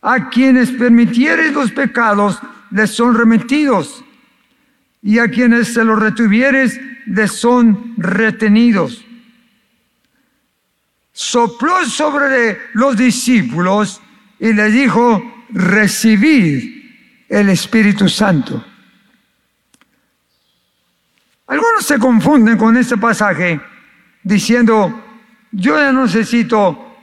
A 0.00 0.28
quienes 0.28 0.70
permitiereis 0.70 1.52
los 1.52 1.72
pecados, 1.72 2.38
les 2.70 2.88
son 2.92 3.16
remitidos 3.16 4.04
y 5.02 5.18
a 5.18 5.26
quienes 5.28 5.74
se 5.74 5.82
los 5.82 5.98
retuvieres 5.98 6.80
les 7.04 7.32
son 7.32 7.94
retenidos. 7.96 9.04
Sopló 11.10 11.84
sobre 11.84 12.58
los 12.74 12.96
discípulos 12.96 14.00
y 14.38 14.52
les 14.52 14.72
dijo, 14.72 15.20
recibid 15.50 16.77
el 17.28 17.48
Espíritu 17.50 18.08
Santo. 18.08 18.64
Algunos 21.46 21.84
se 21.84 21.98
confunden 21.98 22.58
con 22.58 22.76
este 22.76 22.96
pasaje 22.96 23.60
diciendo, 24.22 25.04
yo 25.50 25.76
ya 25.78 25.92
no 25.92 26.04
necesito 26.04 26.96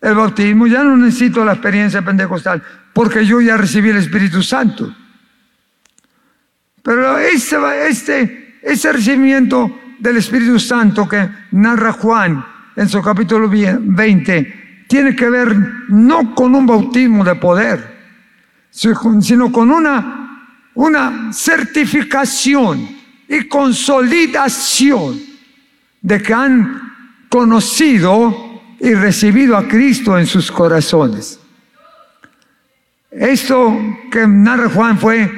el 0.00 0.14
bautismo, 0.14 0.66
ya 0.66 0.82
no 0.82 0.96
necesito 0.96 1.44
la 1.44 1.52
experiencia 1.52 2.02
pentecostal, 2.02 2.62
porque 2.92 3.24
yo 3.24 3.40
ya 3.40 3.56
recibí 3.56 3.90
el 3.90 3.96
Espíritu 3.96 4.42
Santo. 4.42 4.94
Pero 6.82 7.18
este, 7.18 7.56
este, 7.88 8.58
ese 8.62 8.92
recibimiento 8.92 9.78
del 9.98 10.16
Espíritu 10.16 10.58
Santo 10.58 11.08
que 11.08 11.28
narra 11.52 11.92
Juan 11.92 12.44
en 12.76 12.88
su 12.88 13.02
capítulo 13.02 13.48
20 13.48 14.84
tiene 14.88 15.14
que 15.14 15.28
ver 15.30 15.54
no 15.88 16.34
con 16.34 16.54
un 16.54 16.66
bautismo 16.66 17.22
de 17.22 17.34
poder, 17.36 17.89
sino 18.70 19.52
con 19.52 19.70
una, 19.70 20.46
una 20.74 21.32
certificación 21.32 22.88
y 23.28 23.46
consolidación 23.48 25.20
de 26.00 26.22
que 26.22 26.34
han 26.34 26.92
conocido 27.28 28.50
y 28.80 28.94
recibido 28.94 29.56
a 29.56 29.68
Cristo 29.68 30.18
en 30.18 30.26
sus 30.26 30.50
corazones. 30.50 31.38
Esto 33.10 33.78
que 34.10 34.26
narra 34.26 34.70
Juan 34.70 34.98
fue 34.98 35.30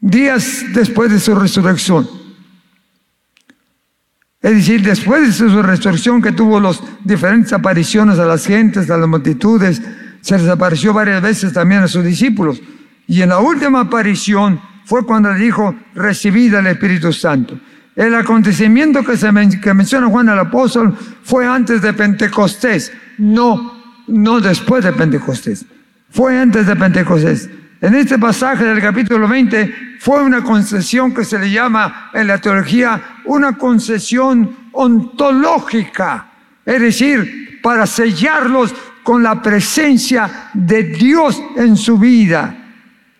días 0.00 0.64
después 0.72 1.10
de 1.10 1.20
su 1.20 1.34
resurrección. 1.34 2.08
Es 4.42 4.54
decir, 4.54 4.82
después 4.82 5.26
de 5.26 5.32
su 5.32 5.62
resurrección 5.62 6.22
que 6.22 6.32
tuvo 6.32 6.60
las 6.60 6.82
diferentes 7.04 7.52
apariciones 7.52 8.18
a 8.18 8.24
las 8.24 8.46
gentes, 8.46 8.90
a 8.90 8.96
las 8.96 9.08
multitudes, 9.08 9.82
se 10.20 10.38
les 10.38 10.48
apareció 10.48 10.92
varias 10.92 11.22
veces 11.22 11.52
también 11.52 11.82
a 11.82 11.88
sus 11.88 12.04
discípulos. 12.04 12.60
Y 13.06 13.22
en 13.22 13.30
la 13.30 13.40
última 13.40 13.80
aparición 13.80 14.60
fue 14.84 15.04
cuando 15.04 15.32
le 15.32 15.38
dijo, 15.38 15.74
recibid 15.94 16.54
el 16.54 16.66
Espíritu 16.66 17.12
Santo. 17.12 17.58
El 17.96 18.14
acontecimiento 18.14 19.04
que, 19.04 19.16
se 19.16 19.30
que 19.60 19.74
menciona 19.74 20.08
Juan 20.08 20.28
el 20.28 20.38
apóstol 20.38 20.96
fue 21.22 21.46
antes 21.46 21.82
de 21.82 21.92
Pentecostés, 21.92 22.92
no, 23.18 24.04
no 24.06 24.40
después 24.40 24.84
de 24.84 24.92
Pentecostés. 24.92 25.66
Fue 26.10 26.38
antes 26.38 26.66
de 26.66 26.76
Pentecostés. 26.76 27.50
En 27.80 27.94
este 27.94 28.18
pasaje 28.18 28.64
del 28.64 28.80
capítulo 28.80 29.26
20 29.26 29.74
fue 30.00 30.22
una 30.22 30.42
concesión 30.42 31.14
que 31.14 31.24
se 31.24 31.38
le 31.38 31.50
llama 31.50 32.10
en 32.12 32.26
la 32.26 32.38
teología 32.38 33.20
una 33.24 33.56
concesión 33.56 34.56
ontológica, 34.72 36.30
es 36.64 36.80
decir, 36.80 37.60
para 37.62 37.86
sellarlos 37.86 38.74
con 39.02 39.22
la 39.22 39.40
presencia 39.40 40.50
de 40.54 40.84
Dios 40.84 41.42
en 41.56 41.76
su 41.76 41.98
vida. 41.98 42.56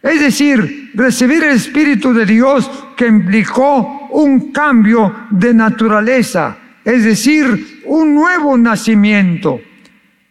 Es 0.02 0.20
decir, 0.20 0.92
recibir 0.94 1.44
el 1.44 1.56
Espíritu 1.56 2.12
de 2.14 2.24
Dios 2.24 2.70
que 2.96 3.06
implicó 3.06 4.08
un 4.12 4.50
cambio 4.50 5.26
de 5.30 5.52
naturaleza, 5.52 6.56
es 6.84 7.04
decir, 7.04 7.82
un 7.86 8.14
nuevo 8.14 8.56
nacimiento. 8.56 9.60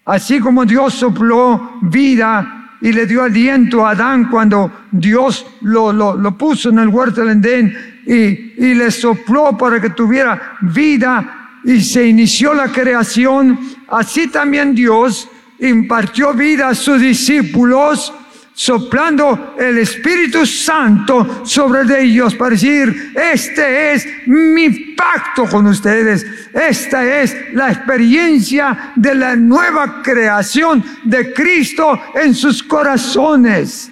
Así 0.05 0.39
como 0.39 0.65
Dios 0.65 0.95
sopló 0.95 1.77
vida 1.81 2.77
y 2.81 2.91
le 2.91 3.05
dio 3.05 3.23
aliento 3.23 3.85
a 3.85 3.91
Adán 3.91 4.27
cuando 4.29 4.71
Dios 4.91 5.45
lo, 5.61 5.93
lo, 5.93 6.37
puso 6.37 6.69
en 6.69 6.79
el 6.79 6.87
huerto 6.87 7.23
del 7.23 7.37
Edén 7.37 7.75
y, 8.07 8.65
y 8.65 8.73
le 8.73 8.89
sopló 8.89 9.55
para 9.57 9.79
que 9.79 9.91
tuviera 9.91 10.57
vida 10.61 11.59
y 11.63 11.81
se 11.81 12.07
inició 12.07 12.53
la 12.53 12.69
creación, 12.69 13.59
así 13.89 14.27
también 14.27 14.73
Dios 14.73 15.29
impartió 15.61 16.33
vida 16.33 16.69
a 16.69 16.75
sus 16.75 17.01
discípulos 17.01 18.13
soplando 18.59 19.55
el 19.57 19.77
Espíritu 19.77 20.45
Santo 20.45 21.45
sobre 21.45 22.01
ellos 22.01 22.35
para 22.35 22.51
decir, 22.51 23.13
este 23.15 23.93
es 23.93 24.05
mi 24.25 24.69
pacto 24.95 25.45
con 25.45 25.65
ustedes, 25.67 26.25
esta 26.53 27.21
es 27.21 27.53
la 27.53 27.71
experiencia 27.71 28.91
de 28.97 29.15
la 29.15 29.37
nueva 29.37 30.01
creación 30.03 30.83
de 31.05 31.33
Cristo 31.33 32.01
en 32.13 32.35
sus 32.35 32.61
corazones. 32.61 33.91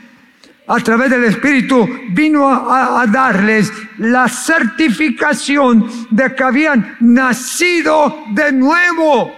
A 0.67 0.81
través 0.81 1.12
del 1.12 1.24
Espíritu 1.24 1.88
vino 2.09 2.50
a, 2.50 3.05
darles 3.07 3.71
la 4.00 4.27
certificación 4.27 5.89
de 6.09 6.36
que 6.36 6.43
habían 6.43 6.97
nacido 7.00 8.25
de 8.33 8.51
nuevo, 8.51 9.33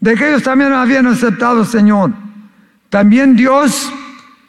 de 0.00 0.14
que 0.14 0.28
ellos 0.28 0.42
también 0.42 0.72
habían 0.72 1.06
aceptado 1.06 1.64
Señor. 1.64 2.12
También 2.90 3.36
Dios 3.36 3.92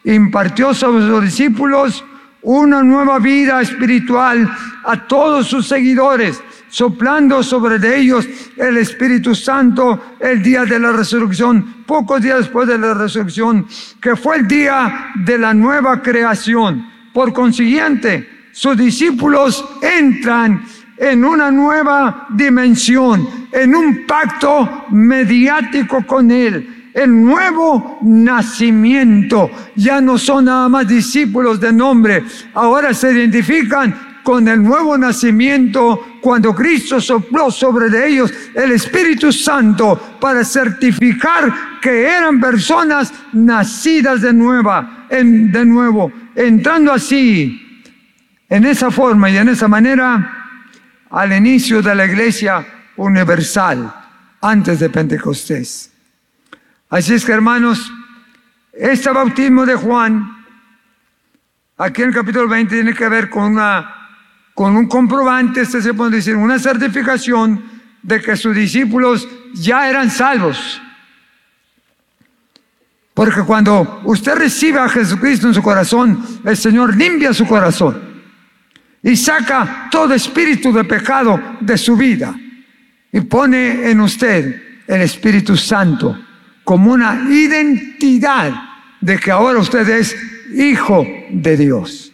impartió 0.03 0.73
sobre 0.73 1.07
sus 1.07 1.23
discípulos 1.23 2.03
una 2.41 2.83
nueva 2.83 3.19
vida 3.19 3.61
espiritual 3.61 4.49
a 4.85 5.07
todos 5.07 5.47
sus 5.47 5.67
seguidores, 5.67 6.41
soplando 6.69 7.43
sobre 7.43 7.97
ellos 7.97 8.27
el 8.55 8.77
Espíritu 8.77 9.35
Santo 9.35 10.15
el 10.19 10.41
día 10.41 10.63
de 10.63 10.79
la 10.79 10.91
resurrección, 10.91 11.83
pocos 11.85 12.21
días 12.21 12.39
después 12.39 12.67
de 12.67 12.77
la 12.77 12.93
resurrección, 12.93 13.67
que 14.01 14.15
fue 14.15 14.37
el 14.37 14.47
día 14.47 15.11
de 15.15 15.37
la 15.37 15.53
nueva 15.53 16.01
creación. 16.01 16.87
Por 17.13 17.33
consiguiente, 17.33 18.47
sus 18.51 18.77
discípulos 18.77 19.65
entran 19.81 20.63
en 20.97 21.23
una 21.23 21.51
nueva 21.51 22.27
dimensión, 22.29 23.27
en 23.51 23.75
un 23.75 24.05
pacto 24.05 24.85
mediático 24.89 26.05
con 26.05 26.31
Él 26.31 26.77
el 26.97 27.23
nuevo 27.23 27.99
nacimiento. 28.01 29.51
Ya 29.75 30.01
no 30.01 30.17
son 30.17 30.45
nada 30.45 30.67
más 30.67 30.87
discípulos 30.87 31.59
de 31.59 31.71
nombre, 31.71 32.23
ahora 32.55 32.91
se 32.93 33.11
identifican 33.11 34.07
con 34.23 34.47
el 34.47 34.61
nuevo 34.61 34.97
nacimiento 34.97 36.17
cuando 36.19 36.53
Cristo 36.53 36.99
sopló 36.99 37.49
sobre 37.51 38.07
ellos 38.09 38.33
el 38.53 38.71
Espíritu 38.71 39.31
Santo 39.31 40.17
para 40.19 40.43
certificar 40.43 41.79
que 41.79 42.03
eran 42.03 42.41
personas 42.41 43.13
nacidas 43.31 44.21
de 44.21 44.33
nueva, 44.33 45.05
en, 45.09 45.51
de 45.51 45.65
nuevo, 45.65 46.11
entrando 46.35 46.91
así 46.91 47.85
en 48.49 48.65
esa 48.65 48.91
forma 48.91 49.29
y 49.29 49.37
en 49.37 49.49
esa 49.49 49.67
manera 49.67 50.36
al 51.09 51.33
inicio 51.33 51.81
de 51.81 51.95
la 51.95 52.05
iglesia 52.05 52.65
universal 52.97 53.93
antes 54.41 54.79
de 54.79 54.89
Pentecostés. 54.89 55.91
Así 56.89 57.13
es 57.13 57.25
que 57.25 57.31
hermanos, 57.31 57.91
este 58.73 59.09
bautismo 59.09 59.65
de 59.65 59.75
Juan, 59.75 60.45
aquí 61.77 62.01
en 62.01 62.09
el 62.09 62.15
capítulo 62.15 62.47
20, 62.47 62.75
tiene 62.75 62.93
que 62.93 63.09
ver 63.09 63.29
con, 63.29 63.53
una, 63.53 64.09
con 64.53 64.75
un 64.75 64.87
comprobante, 64.87 65.61
este 65.61 65.81
se 65.81 65.93
puede 65.93 66.17
decir, 66.17 66.35
una 66.35 66.59
certificación 66.59 67.63
de 68.01 68.21
que 68.21 68.37
sus 68.37 68.55
discípulos 68.55 69.27
ya 69.53 69.89
eran 69.89 70.09
salvos. 70.09 70.81
Porque 73.13 73.41
cuando 73.41 74.01
usted 74.05 74.35
recibe 74.35 74.79
a 74.79 74.87
Jesucristo 74.87 75.47
en 75.47 75.53
su 75.53 75.63
corazón, 75.63 76.23
el 76.45 76.55
Señor 76.55 76.95
limpia 76.95 77.33
su 77.33 77.47
corazón 77.47 78.06
y 79.07 79.15
saca 79.15 79.87
todo 79.89 80.13
espíritu 80.13 80.73
de 80.73 80.83
pecado 80.83 81.41
de 81.61 81.77
su 81.77 81.95
vida 81.95 82.37
y 83.09 83.21
pone 83.21 83.89
en 83.89 84.01
usted 84.01 84.61
el 84.85 85.01
Espíritu 85.01 85.55
Santo 85.55 86.19
como 86.65 86.91
una 86.91 87.25
identidad 87.29 88.51
de 88.99 89.17
que 89.17 89.31
ahora 89.31 89.59
usted 89.59 89.87
es 89.87 90.13
hijo 90.53 91.07
de 91.29 91.55
Dios. 91.55 92.11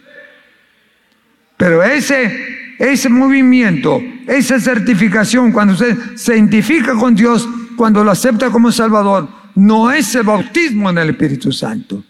Pero 1.58 1.82
ese, 1.82 2.76
ese 2.78 3.10
movimiento, 3.10 4.00
esa 4.28 4.60
certificación, 4.60 5.52
cuando 5.52 5.74
usted 5.74 5.98
se 6.16 6.36
identifica 6.36 6.94
con 6.94 7.16
Dios, 7.16 7.50
cuando 7.76 8.04
lo 8.04 8.12
acepta 8.12 8.52
como 8.52 8.72
Salvador, 8.72 9.28
no 9.56 9.92
es 9.92 10.14
el 10.14 10.24
bautismo 10.24 10.92
en 10.92 11.00
el 11.00 11.10
Espíritu 11.10 11.52
Santo. 11.52 12.04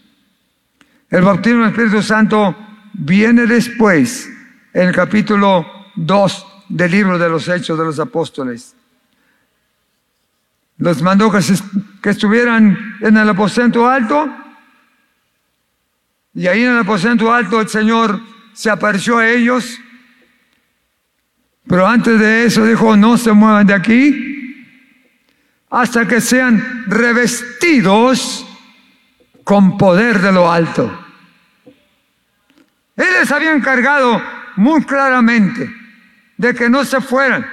El 1.08 1.22
bautismo 1.22 1.60
en 1.60 1.68
el 1.68 1.70
Espíritu 1.70 2.02
Santo 2.02 2.54
viene 2.92 3.46
después, 3.46 4.28
en 4.74 4.88
el 4.88 4.94
capítulo 4.94 5.64
2 5.94 6.46
del 6.68 6.90
libro 6.90 7.18
de 7.18 7.30
los 7.30 7.48
Hechos 7.48 7.78
de 7.78 7.84
los 7.86 7.98
Apóstoles 7.98 8.76
los 10.78 11.02
mandó 11.02 11.30
que, 11.30 12.10
estuvieran 12.10 12.96
en 13.00 13.16
el 13.16 13.28
aposento 13.28 13.88
alto. 13.88 14.28
Y 16.34 16.46
ahí 16.46 16.64
en 16.64 16.72
el 16.72 16.78
aposento 16.78 17.32
alto 17.32 17.60
el 17.60 17.68
Señor 17.68 18.20
se 18.52 18.70
apareció 18.70 19.18
a 19.18 19.28
ellos. 19.28 19.78
Pero 21.66 21.86
antes 21.86 22.18
de 22.18 22.44
eso 22.44 22.66
dijo, 22.66 22.96
no 22.96 23.16
se 23.16 23.32
muevan 23.32 23.66
de 23.66 23.74
aquí 23.74 24.30
hasta 25.70 26.06
que 26.06 26.20
sean 26.20 26.84
revestidos 26.86 28.46
con 29.42 29.78
poder 29.78 30.20
de 30.20 30.32
lo 30.32 30.50
alto. 30.50 31.00
Él 32.96 33.06
les 33.18 33.30
había 33.32 33.52
encargado 33.52 34.22
muy 34.56 34.84
claramente 34.84 35.70
de 36.36 36.54
que 36.54 36.68
no 36.68 36.84
se 36.84 37.00
fueran 37.00 37.44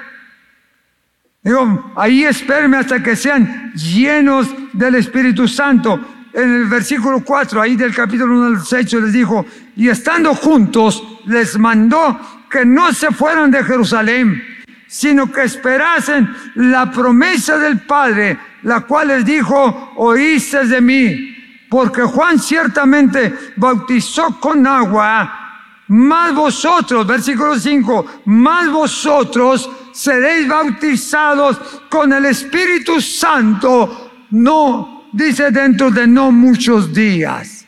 Digo, 1.43 1.91
ahí 1.95 2.23
espérenme 2.23 2.77
hasta 2.77 3.01
que 3.01 3.15
sean 3.15 3.73
llenos 3.73 4.47
del 4.73 4.95
Espíritu 4.95 5.47
Santo. 5.47 5.99
En 6.33 6.53
el 6.53 6.65
versículo 6.65 7.21
4, 7.21 7.61
ahí 7.61 7.75
del 7.75 7.95
capítulo 7.95 8.35
1 8.35 8.45
de 8.45 8.51
los 8.51 8.73
Hechos, 8.73 9.01
les 9.01 9.13
dijo, 9.13 9.45
y 9.75 9.89
estando 9.89 10.35
juntos, 10.35 11.03
les 11.25 11.57
mandó 11.57 12.19
que 12.49 12.63
no 12.63 12.93
se 12.93 13.11
fueran 13.11 13.49
de 13.49 13.63
Jerusalén, 13.63 14.41
sino 14.87 15.31
que 15.31 15.43
esperasen 15.43 16.29
la 16.55 16.91
promesa 16.91 17.57
del 17.57 17.79
Padre, 17.81 18.37
la 18.61 18.81
cual 18.81 19.07
les 19.07 19.25
dijo, 19.25 19.93
oíste 19.95 20.65
de 20.67 20.79
mí, 20.79 21.65
porque 21.69 22.03
Juan 22.03 22.37
ciertamente 22.37 23.33
bautizó 23.55 24.39
con 24.39 24.67
agua, 24.67 25.50
más 25.91 26.33
vosotros, 26.33 27.05
versículo 27.05 27.59
5, 27.59 28.21
más 28.25 28.71
vosotros 28.71 29.69
seréis 29.91 30.47
bautizados 30.47 31.57
con 31.89 32.13
el 32.13 32.25
Espíritu 32.27 33.01
Santo, 33.01 34.27
no, 34.31 35.09
dice 35.11 35.51
dentro 35.51 35.91
de 35.91 36.07
no 36.07 36.31
muchos 36.31 36.93
días. 36.93 37.65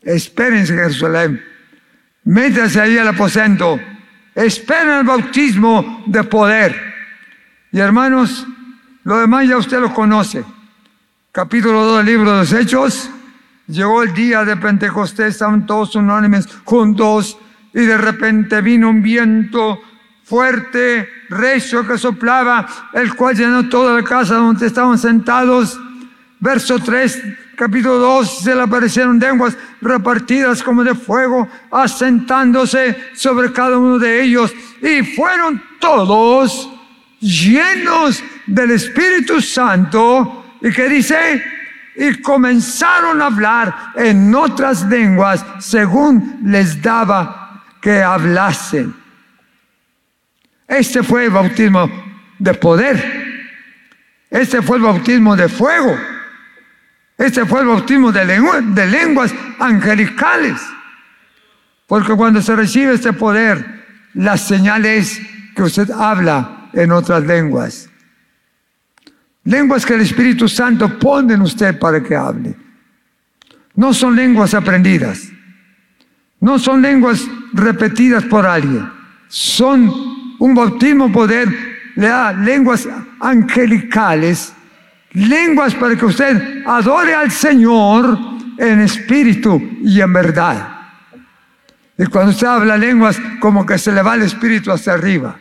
Espérense 0.00 0.72
Jerusalén, 0.72 1.44
métanse 2.24 2.80
ahí 2.80 2.96
al 2.96 3.08
aposento, 3.08 3.78
esperen 4.34 5.00
el 5.00 5.04
bautismo 5.04 6.02
de 6.06 6.24
poder. 6.24 6.74
Y 7.70 7.80
hermanos, 7.80 8.46
lo 9.04 9.18
demás 9.18 9.46
ya 9.46 9.58
usted 9.58 9.78
lo 9.78 9.92
conoce. 9.92 10.42
Capítulo 11.32 11.84
2 11.84 11.96
del 11.98 12.06
libro 12.06 12.32
de 12.32 12.38
los 12.38 12.52
Hechos. 12.54 13.10
Llegó 13.70 14.02
el 14.02 14.12
día 14.12 14.44
de 14.44 14.56
Pentecostés, 14.56 15.34
estaban 15.34 15.64
todos 15.64 15.94
unánimes 15.94 16.48
juntos 16.64 17.38
y 17.72 17.80
de 17.80 17.96
repente 17.96 18.60
vino 18.60 18.90
un 18.90 19.00
viento 19.00 19.80
fuerte, 20.24 21.08
recio 21.28 21.86
que 21.86 21.96
soplaba, 21.96 22.66
el 22.92 23.14
cual 23.14 23.36
llenó 23.36 23.68
toda 23.68 23.94
la 23.94 24.02
casa 24.02 24.34
donde 24.34 24.66
estaban 24.66 24.98
sentados. 24.98 25.78
Verso 26.40 26.80
3, 26.80 27.22
capítulo 27.54 27.98
2, 27.98 28.40
se 28.40 28.56
le 28.56 28.62
aparecieron 28.62 29.20
lenguas 29.20 29.56
repartidas 29.80 30.64
como 30.64 30.82
de 30.82 30.96
fuego, 30.96 31.48
asentándose 31.70 32.96
sobre 33.14 33.52
cada 33.52 33.78
uno 33.78 34.00
de 34.00 34.22
ellos. 34.22 34.52
Y 34.82 35.04
fueron 35.14 35.62
todos 35.78 36.68
llenos 37.20 38.20
del 38.46 38.72
Espíritu 38.72 39.40
Santo. 39.40 40.56
¿Y 40.60 40.72
que 40.72 40.88
dice? 40.88 41.59
Y 42.00 42.22
comenzaron 42.22 43.20
a 43.20 43.26
hablar 43.26 43.92
en 43.94 44.34
otras 44.34 44.86
lenguas 44.86 45.44
según 45.58 46.40
les 46.46 46.80
daba 46.80 47.62
que 47.78 48.02
hablasen. 48.02 48.94
Este 50.66 51.02
fue 51.02 51.26
el 51.26 51.30
bautismo 51.30 51.90
de 52.38 52.54
poder. 52.54 53.52
Este 54.30 54.62
fue 54.62 54.78
el 54.78 54.84
bautismo 54.84 55.36
de 55.36 55.46
fuego. 55.50 55.94
Este 57.18 57.44
fue 57.44 57.60
el 57.60 57.66
bautismo 57.66 58.10
de, 58.10 58.24
de 58.24 58.86
lenguas 58.86 59.34
angelicales. 59.58 60.58
Porque 61.86 62.14
cuando 62.14 62.40
se 62.40 62.56
recibe 62.56 62.94
este 62.94 63.12
poder, 63.12 63.84
la 64.14 64.38
señal 64.38 64.86
es 64.86 65.20
que 65.54 65.64
usted 65.64 65.90
habla 65.90 66.70
en 66.72 66.92
otras 66.92 67.26
lenguas. 67.26 67.89
Lenguas 69.44 69.86
que 69.86 69.94
el 69.94 70.02
Espíritu 70.02 70.48
Santo 70.48 70.98
pone 70.98 71.34
en 71.34 71.42
usted 71.42 71.78
para 71.78 72.02
que 72.02 72.14
hable. 72.14 72.54
No 73.74 73.94
son 73.94 74.14
lenguas 74.14 74.54
aprendidas. 74.54 75.28
No 76.40 76.58
son 76.58 76.82
lenguas 76.82 77.26
repetidas 77.52 78.24
por 78.24 78.46
alguien. 78.46 78.88
Son 79.28 79.92
un 80.38 80.54
bautismo 80.54 81.12
poder 81.12 81.70
le 81.96 82.08
da 82.08 82.32
lenguas 82.32 82.88
angelicales, 83.20 84.52
lenguas 85.12 85.74
para 85.74 85.96
que 85.96 86.06
usted 86.06 86.62
adore 86.66 87.14
al 87.14 87.30
Señor 87.30 88.18
en 88.56 88.80
espíritu 88.80 89.60
y 89.82 90.00
en 90.00 90.12
verdad. 90.12 90.78
Y 91.98 92.06
cuando 92.06 92.30
usted 92.30 92.46
habla 92.46 92.78
lenguas, 92.78 93.20
como 93.40 93.66
que 93.66 93.76
se 93.76 93.92
le 93.92 94.02
va 94.02 94.14
el 94.14 94.22
espíritu 94.22 94.72
hacia 94.72 94.94
arriba. 94.94 95.38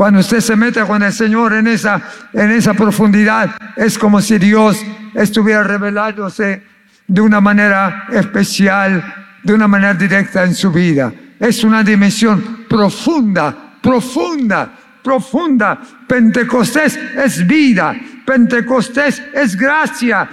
Cuando 0.00 0.20
usted 0.20 0.40
se 0.40 0.56
mete 0.56 0.80
con 0.86 1.02
el 1.02 1.12
Señor 1.12 1.52
en 1.52 1.66
esa, 1.66 2.00
en 2.32 2.52
esa 2.52 2.72
profundidad, 2.72 3.50
es 3.76 3.98
como 3.98 4.22
si 4.22 4.38
Dios 4.38 4.82
estuviera 5.12 5.62
revelándose 5.62 6.62
de 7.06 7.20
una 7.20 7.38
manera 7.38 8.06
especial, 8.10 9.04
de 9.42 9.52
una 9.52 9.68
manera 9.68 9.92
directa 9.92 10.44
en 10.44 10.54
su 10.54 10.72
vida. 10.72 11.12
Es 11.38 11.64
una 11.64 11.82
dimensión 11.82 12.64
profunda 12.66 13.76
profunda, 13.82 14.72
profunda. 15.02 15.78
Pentecostés 16.08 16.98
es 17.22 17.46
vida, 17.46 17.94
Pentecostés 18.24 19.22
es 19.34 19.54
gracia, 19.54 20.30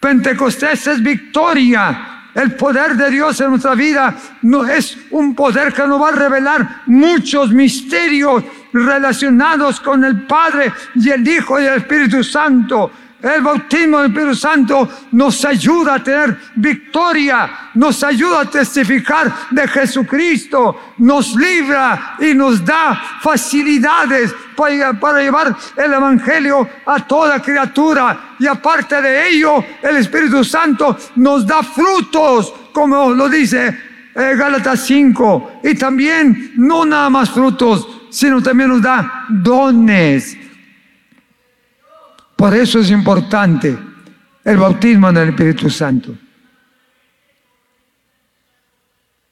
Pentecostés 0.00 0.86
es 0.86 1.02
victoria, 1.02 2.08
El 2.34 2.52
poder 2.54 2.96
de 2.96 3.10
Dios 3.10 3.38
en 3.42 3.50
nuestra 3.50 3.74
vida 3.74 4.14
no 4.40 4.66
es 4.66 4.96
un 5.10 5.34
poder 5.34 5.74
que 5.74 5.86
nos 5.86 6.00
va 6.00 6.08
a 6.08 6.12
revelar 6.12 6.80
muchos 6.86 7.52
misterios 7.52 8.42
relacionados 8.72 9.80
con 9.80 10.04
el 10.04 10.22
Padre 10.22 10.72
y 10.94 11.10
el 11.10 11.26
Hijo 11.26 11.60
y 11.60 11.64
el 11.64 11.74
Espíritu 11.74 12.22
Santo. 12.24 12.90
El 13.22 13.40
bautismo 13.40 13.98
del 13.98 14.10
Espíritu 14.10 14.34
Santo 14.34 14.88
nos 15.12 15.44
ayuda 15.44 15.94
a 15.94 16.02
tener 16.02 16.36
victoria, 16.56 17.70
nos 17.74 18.02
ayuda 18.02 18.40
a 18.40 18.50
testificar 18.50 19.32
de 19.52 19.68
Jesucristo, 19.68 20.94
nos 20.98 21.36
libra 21.36 22.16
y 22.18 22.34
nos 22.34 22.64
da 22.64 23.00
facilidades 23.20 24.34
para, 24.56 25.22
llevar 25.22 25.56
el 25.76 25.92
Evangelio 25.92 26.68
a 26.84 27.06
toda 27.06 27.40
criatura. 27.40 28.34
Y 28.40 28.46
aparte 28.48 29.00
de 29.00 29.28
ello, 29.28 29.64
el 29.82 29.98
Espíritu 29.98 30.42
Santo 30.42 30.98
nos 31.14 31.46
da 31.46 31.62
frutos, 31.62 32.52
como 32.72 33.10
lo 33.10 33.28
dice 33.28 33.78
eh, 34.16 34.34
Gálatas 34.36 34.80
5. 34.80 35.60
Y 35.62 35.76
también 35.76 36.54
no 36.56 36.84
nada 36.84 37.08
más 37.08 37.30
frutos, 37.30 38.01
sino 38.12 38.40
también 38.40 38.68
nos 38.68 38.82
da 38.82 39.26
dones 39.28 40.36
por 42.42 42.56
eso 42.56 42.80
es 42.80 42.90
importante 42.90 43.78
el 44.42 44.56
bautismo 44.56 45.10
en 45.10 45.16
el 45.16 45.28
Espíritu 45.28 45.70
Santo. 45.70 46.12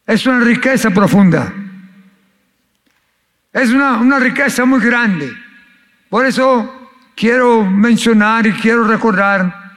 Es 0.07 0.25
una 0.27 0.39
riqueza 0.45 0.91
profunda. 0.91 1.53
Es 3.53 3.71
una, 3.71 3.97
una 3.97 4.21
riqueza 4.21 4.65
muy 4.65 4.79
grande. 4.79 5.29
Por 6.09 6.25
eso 6.25 6.89
quiero 7.17 7.65
mencionar 7.65 8.47
y 8.47 8.53
quiero 8.53 8.85
recordar 8.85 9.73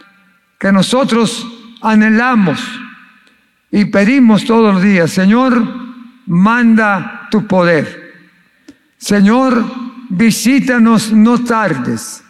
que 0.59 0.71
nosotros 0.71 1.43
anhelamos 1.81 2.63
y 3.71 3.85
pedimos 3.85 4.45
todos 4.45 4.75
los 4.75 4.83
días, 4.83 5.09
Señor, 5.09 5.59
manda 6.27 7.29
tu 7.31 7.47
poder. 7.47 8.02
Señor, 9.03 9.65
visítanos 10.11 11.11
no 11.11 11.43
tardes. 11.43 12.23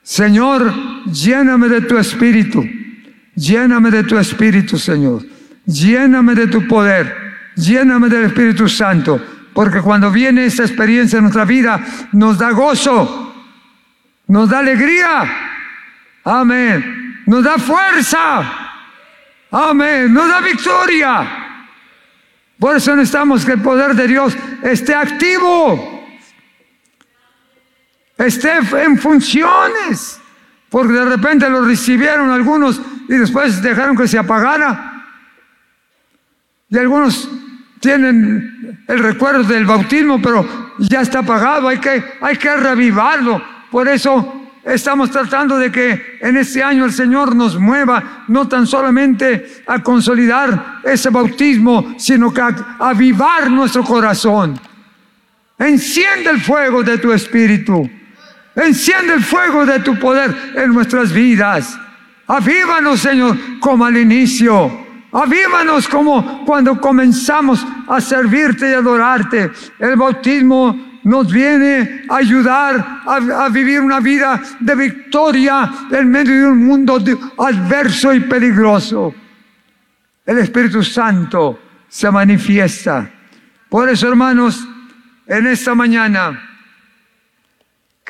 Señor, 0.00 0.72
lléname 1.06 1.68
de 1.68 1.80
tu 1.80 1.98
espíritu, 1.98 2.64
lléname 3.34 3.90
de 3.90 4.04
tu 4.04 4.16
espíritu, 4.16 4.78
Señor, 4.78 5.26
lléname 5.66 6.36
de 6.36 6.46
tu 6.46 6.68
poder, 6.68 7.12
lléname 7.56 8.08
del 8.08 8.26
Espíritu 8.26 8.68
Santo, 8.68 9.20
porque 9.52 9.80
cuando 9.80 10.12
viene 10.12 10.44
esa 10.44 10.62
experiencia 10.62 11.16
en 11.16 11.24
nuestra 11.24 11.44
vida, 11.44 11.84
nos 12.12 12.38
da 12.38 12.52
gozo, 12.52 13.34
nos 14.28 14.48
da 14.48 14.60
alegría, 14.60 15.28
amén, 16.22 17.22
nos 17.26 17.42
da 17.42 17.58
fuerza, 17.58 18.44
amén, 19.50 20.14
nos 20.14 20.28
da 20.28 20.40
victoria. 20.40 21.28
Por 22.56 22.76
eso 22.76 22.94
necesitamos 22.94 23.44
que 23.44 23.52
el 23.52 23.60
poder 23.60 23.96
de 23.96 24.06
Dios 24.06 24.36
esté 24.62 24.94
activo 24.94 25.99
esté 28.26 28.58
en 28.82 28.98
funciones. 28.98 30.20
Porque 30.68 30.92
de 30.92 31.04
repente 31.04 31.50
lo 31.50 31.62
recibieron 31.62 32.30
algunos 32.30 32.80
y 33.08 33.14
después 33.14 33.60
dejaron 33.60 33.96
que 33.96 34.06
se 34.06 34.18
apagara. 34.18 35.04
Y 36.68 36.78
algunos 36.78 37.28
tienen 37.80 38.84
el 38.86 38.98
recuerdo 39.00 39.42
del 39.42 39.66
bautismo, 39.66 40.22
pero 40.22 40.46
ya 40.78 41.00
está 41.00 41.20
apagado, 41.20 41.66
hay 41.66 41.78
que, 41.78 42.02
hay 42.20 42.36
que 42.36 42.56
revivarlo. 42.56 43.42
Por 43.70 43.88
eso 43.88 44.48
estamos 44.64 45.10
tratando 45.10 45.58
de 45.58 45.72
que 45.72 46.18
en 46.20 46.36
este 46.36 46.62
año 46.62 46.84
el 46.84 46.92
Señor 46.92 47.34
nos 47.34 47.58
mueva, 47.58 48.24
no 48.28 48.46
tan 48.46 48.66
solamente 48.66 49.64
a 49.66 49.82
consolidar 49.82 50.80
ese 50.84 51.10
bautismo, 51.10 51.94
sino 51.98 52.32
que 52.32 52.40
a 52.40 52.76
avivar 52.78 53.50
nuestro 53.50 53.82
corazón. 53.82 54.60
Enciende 55.58 56.30
el 56.30 56.40
fuego 56.40 56.84
de 56.84 56.98
tu 56.98 57.12
espíritu. 57.12 57.90
Enciende 58.60 59.14
el 59.14 59.22
fuego 59.22 59.64
de 59.64 59.78
tu 59.80 59.98
poder 59.98 60.52
en 60.54 60.72
nuestras 60.72 61.12
vidas. 61.12 61.78
Avívanos, 62.26 63.00
Señor, 63.00 63.36
como 63.58 63.86
al 63.86 63.96
inicio. 63.96 64.86
Avívanos 65.12 65.88
como 65.88 66.44
cuando 66.44 66.78
comenzamos 66.78 67.66
a 67.88 68.00
servirte 68.00 68.70
y 68.70 68.74
adorarte. 68.74 69.50
El 69.78 69.96
bautismo 69.96 71.00
nos 71.04 71.32
viene 71.32 72.04
a 72.08 72.16
ayudar 72.16 73.02
a, 73.06 73.48
vivir 73.48 73.80
una 73.80 73.98
vida 73.98 74.40
de 74.60 74.74
victoria 74.74 75.70
en 75.90 76.10
medio 76.10 76.34
de 76.34 76.46
un 76.46 76.66
mundo 76.66 76.98
adverso 77.38 78.12
y 78.12 78.20
peligroso. 78.20 79.14
El 80.26 80.38
Espíritu 80.38 80.82
Santo 80.82 81.58
se 81.88 82.10
manifiesta. 82.10 83.10
Por 83.70 83.88
eso, 83.88 84.06
hermanos, 84.06 84.68
en 85.26 85.46
esta 85.46 85.74
mañana 85.74 86.49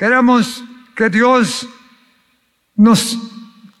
Queremos 0.01 0.63
que 0.95 1.11
Dios 1.11 1.69
nos 2.75 3.19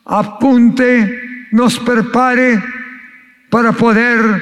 apunte, 0.05 1.47
nos 1.51 1.79
prepare 1.79 2.61
para 3.49 3.71
poder 3.71 4.39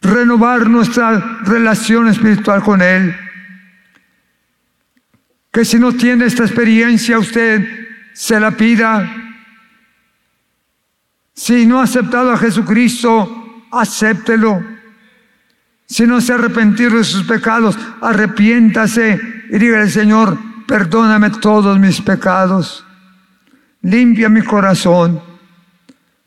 renovar 0.00 0.70
nuestra 0.70 1.40
relación 1.42 2.06
espiritual 2.06 2.62
con 2.62 2.80
Él. 2.80 3.12
Que 5.50 5.64
si 5.64 5.80
no 5.80 5.94
tiene 5.94 6.26
esta 6.26 6.44
experiencia, 6.44 7.18
usted 7.18 7.66
se 8.12 8.38
la 8.38 8.52
pida. 8.52 9.12
Si 11.34 11.66
no 11.66 11.80
ha 11.80 11.82
aceptado 11.82 12.30
a 12.30 12.38
Jesucristo, 12.38 13.66
acéptelo. 13.72 14.64
Si 15.90 16.06
no 16.06 16.20
se 16.20 16.30
ha 16.30 16.36
arrepentido 16.36 16.98
de 16.98 17.04
sus 17.04 17.24
pecados, 17.24 17.76
arrepiéntase 18.00 19.20
y 19.50 19.58
dígale, 19.58 19.90
Señor, 19.90 20.38
perdóname 20.64 21.30
todos 21.30 21.80
mis 21.80 22.00
pecados, 22.00 22.86
limpia 23.82 24.28
mi 24.28 24.40
corazón, 24.42 25.20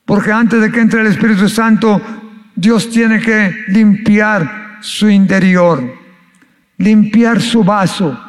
porque 0.04 0.34
antes 0.34 0.60
de 0.60 0.70
que 0.70 0.82
entre 0.82 1.00
el 1.00 1.08
Espíritu 1.08 1.48
Santo, 1.48 2.02
Dios 2.54 2.90
tiene 2.90 3.22
que 3.22 3.64
limpiar 3.70 4.80
su 4.82 5.10
interior, 5.10 5.82
limpiar 6.80 7.42
su 7.42 7.64
vaso. 7.64 8.20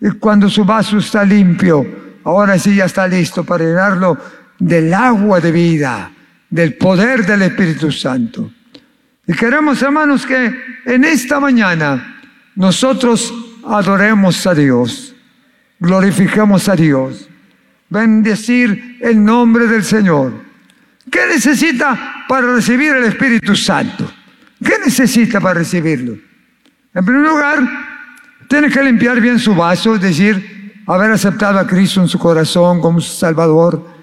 Y 0.00 0.10
cuando 0.10 0.48
su 0.48 0.64
vaso 0.64 0.98
está 0.98 1.24
limpio, 1.24 2.20
ahora 2.22 2.56
sí 2.56 2.76
ya 2.76 2.84
está 2.84 3.08
listo 3.08 3.42
para 3.42 3.64
llenarlo 3.64 4.16
del 4.60 4.94
agua 4.94 5.40
de 5.40 5.50
vida, 5.50 6.12
del 6.48 6.74
poder 6.74 7.26
del 7.26 7.42
Espíritu 7.42 7.90
Santo. 7.90 8.52
Y 9.28 9.34
queremos, 9.34 9.82
hermanos, 9.82 10.24
que 10.24 10.58
en 10.86 11.04
esta 11.04 11.38
mañana 11.38 12.18
nosotros 12.54 13.32
adoremos 13.62 14.46
a 14.46 14.54
Dios, 14.54 15.14
glorifiquemos 15.78 16.66
a 16.70 16.74
Dios, 16.74 17.28
bendecir 17.90 18.96
el 19.02 19.22
nombre 19.22 19.66
del 19.66 19.84
Señor. 19.84 20.32
¿Qué 21.10 21.26
necesita 21.26 22.24
para 22.26 22.54
recibir 22.54 22.94
el 22.94 23.04
Espíritu 23.04 23.54
Santo? 23.54 24.10
¿Qué 24.64 24.76
necesita 24.82 25.40
para 25.40 25.60
recibirlo? 25.60 26.16
En 26.94 27.04
primer 27.04 27.30
lugar, 27.30 27.58
tiene 28.48 28.70
que 28.70 28.82
limpiar 28.82 29.20
bien 29.20 29.38
su 29.38 29.54
vaso, 29.54 29.96
es 29.96 30.00
decir, 30.00 30.82
haber 30.86 31.10
aceptado 31.10 31.58
a 31.58 31.66
Cristo 31.66 32.00
en 32.00 32.08
su 32.08 32.18
corazón 32.18 32.80
como 32.80 32.98
su 32.98 33.14
Salvador, 33.14 33.97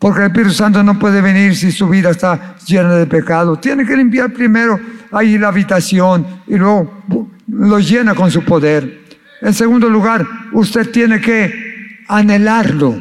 porque 0.00 0.20
el 0.20 0.26
Espíritu 0.28 0.54
Santo 0.54 0.82
no 0.82 0.98
puede 0.98 1.20
venir 1.20 1.54
si 1.54 1.70
su 1.70 1.86
vida 1.86 2.10
está 2.10 2.56
llena 2.66 2.94
de 2.94 3.06
pecado. 3.06 3.56
Tiene 3.56 3.84
que 3.84 3.94
limpiar 3.94 4.32
primero 4.32 4.80
ahí 5.12 5.36
la 5.36 5.48
habitación 5.48 6.26
y 6.46 6.56
luego 6.56 7.04
lo 7.46 7.78
llena 7.78 8.14
con 8.14 8.30
su 8.30 8.42
poder. 8.42 9.02
En 9.42 9.52
segundo 9.52 9.90
lugar, 9.90 10.26
usted 10.52 10.90
tiene 10.90 11.20
que 11.20 12.00
anhelarlo, 12.08 12.98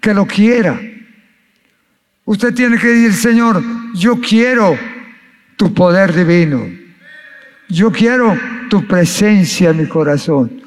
que 0.00 0.14
lo 0.14 0.26
quiera. 0.26 0.80
Usted 2.24 2.54
tiene 2.54 2.78
que 2.78 2.88
decir, 2.88 3.12
Señor, 3.12 3.62
yo 3.94 4.18
quiero 4.18 4.78
tu 5.56 5.74
poder 5.74 6.14
divino. 6.14 6.66
Yo 7.68 7.92
quiero 7.92 8.34
tu 8.70 8.86
presencia 8.86 9.70
en 9.70 9.76
mi 9.76 9.86
corazón. 9.86 10.62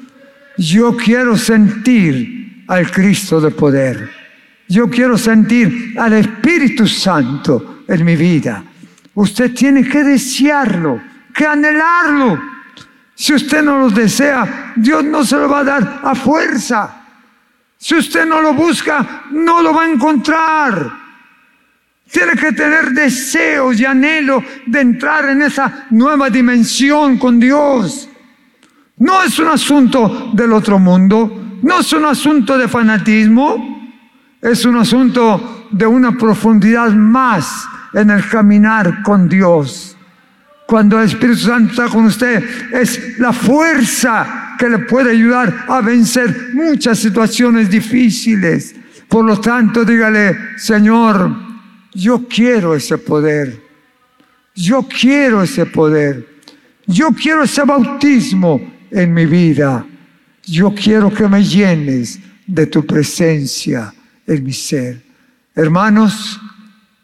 Yo 0.56 0.96
quiero 0.96 1.36
sentir 1.36 2.62
al 2.68 2.88
Cristo 2.92 3.40
de 3.40 3.50
poder. 3.50 4.23
Yo 4.68 4.88
quiero 4.88 5.18
sentir 5.18 5.94
al 5.98 6.14
Espíritu 6.14 6.86
Santo 6.86 7.84
en 7.86 8.04
mi 8.04 8.16
vida. 8.16 8.64
Usted 9.14 9.54
tiene 9.54 9.86
que 9.86 10.02
desearlo, 10.02 11.00
que 11.34 11.46
anhelarlo. 11.46 12.40
Si 13.14 13.34
usted 13.34 13.62
no 13.62 13.78
lo 13.78 13.90
desea, 13.90 14.72
Dios 14.76 15.04
no 15.04 15.24
se 15.24 15.36
lo 15.36 15.48
va 15.48 15.60
a 15.60 15.64
dar 15.64 16.00
a 16.02 16.14
fuerza. 16.14 17.02
Si 17.76 17.94
usted 17.94 18.26
no 18.26 18.40
lo 18.40 18.54
busca, 18.54 19.24
no 19.30 19.62
lo 19.62 19.74
va 19.74 19.84
a 19.84 19.90
encontrar. 19.90 21.04
Tiene 22.10 22.32
que 22.32 22.52
tener 22.52 22.90
deseos 22.90 23.78
y 23.78 23.84
anhelo 23.84 24.42
de 24.66 24.80
entrar 24.80 25.28
en 25.30 25.42
esa 25.42 25.86
nueva 25.90 26.30
dimensión 26.30 27.18
con 27.18 27.38
Dios. 27.38 28.08
No 28.98 29.22
es 29.22 29.38
un 29.38 29.48
asunto 29.48 30.30
del 30.32 30.52
otro 30.52 30.78
mundo, 30.78 31.58
no 31.62 31.80
es 31.80 31.92
un 31.92 32.04
asunto 32.04 32.56
de 32.56 32.68
fanatismo, 32.68 33.73
es 34.44 34.66
un 34.66 34.76
asunto 34.76 35.68
de 35.70 35.86
una 35.86 36.12
profundidad 36.18 36.90
más 36.90 37.64
en 37.94 38.10
el 38.10 38.28
caminar 38.28 39.02
con 39.02 39.26
Dios. 39.26 39.96
Cuando 40.66 41.00
el 41.00 41.06
Espíritu 41.06 41.46
Santo 41.46 41.70
está 41.70 41.88
con 41.88 42.04
usted, 42.04 42.44
es 42.70 43.18
la 43.18 43.32
fuerza 43.32 44.54
que 44.58 44.68
le 44.68 44.80
puede 44.80 45.12
ayudar 45.12 45.64
a 45.66 45.80
vencer 45.80 46.50
muchas 46.52 46.98
situaciones 46.98 47.70
difíciles. 47.70 48.74
Por 49.08 49.24
lo 49.24 49.40
tanto, 49.40 49.82
dígale, 49.82 50.36
Señor, 50.58 51.34
yo 51.94 52.28
quiero 52.28 52.74
ese 52.74 52.98
poder. 52.98 53.62
Yo 54.54 54.86
quiero 54.86 55.42
ese 55.42 55.64
poder. 55.64 56.42
Yo 56.86 57.12
quiero 57.12 57.44
ese 57.44 57.62
bautismo 57.62 58.60
en 58.90 59.14
mi 59.14 59.24
vida. 59.24 59.86
Yo 60.42 60.74
quiero 60.74 61.10
que 61.10 61.26
me 61.28 61.42
llenes 61.42 62.20
de 62.46 62.66
tu 62.66 62.84
presencia 62.84 63.94
en 64.26 64.44
mi 64.44 64.52
ser. 64.52 65.02
Hermanos, 65.54 66.40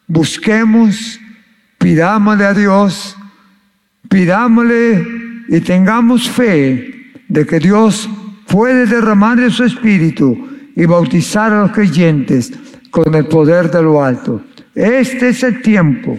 busquemos, 0.07 1.21
pidámosle 1.79 2.45
a 2.45 2.55
Dios, 2.55 3.17
pidámosle 4.09 5.07
y 5.49 5.61
tengamos 5.61 6.29
fe 6.29 7.13
de 7.29 7.47
que 7.47 7.59
Dios 7.59 8.09
puede 8.47 8.87
derramar 8.87 9.39
de 9.39 9.51
su 9.51 9.65
espíritu 9.65 10.49
y 10.75 10.85
bautizar 10.85 11.53
a 11.53 11.63
los 11.63 11.73
creyentes 11.73 12.53
con 12.91 13.15
el 13.15 13.27
poder 13.27 13.71
de 13.71 13.83
lo 13.83 14.03
alto. 14.03 14.43
Este 14.75 15.29
es 15.29 15.43
el 15.43 15.63
tiempo 15.63 16.19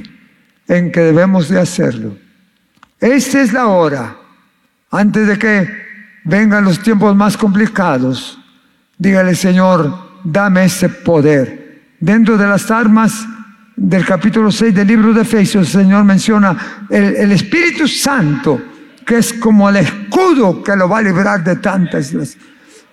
en 0.68 0.92
que 0.92 1.02
debemos 1.02 1.50
de 1.50 1.60
hacerlo. 1.60 2.18
Esta 3.00 3.42
es 3.42 3.52
la 3.52 3.68
hora, 3.68 4.16
antes 4.92 5.28
de 5.28 5.38
que 5.38 5.68
vengan 6.24 6.64
los 6.64 6.82
tiempos 6.82 7.16
más 7.16 7.36
complicados. 7.36 8.40
Dígale, 8.98 9.36
Señor, 9.36 10.11
dame 10.24 10.66
ese 10.66 10.90
poder. 10.90 11.82
Dentro 12.00 12.38
de 12.38 12.48
las 12.48 12.70
armas 12.72 13.26
del 13.76 14.06
capítulo 14.06 14.52
6 14.52 14.74
del 14.74 14.88
libro 14.88 15.14
de 15.14 15.22
Efesios, 15.22 15.68
el 15.68 15.84
Señor 15.84 16.04
menciona 16.04 16.86
el, 16.90 17.16
el 17.16 17.32
Espíritu 17.32 17.88
Santo, 17.88 18.62
que 19.06 19.18
es 19.18 19.34
como 19.34 19.70
el 19.70 19.78
escudo 19.78 20.64
que 20.64 20.76
lo 20.76 20.88
va 20.88 21.00
a 21.00 21.02
librar 21.02 21.44
de 21.44 21.56
tantas. 21.58 22.14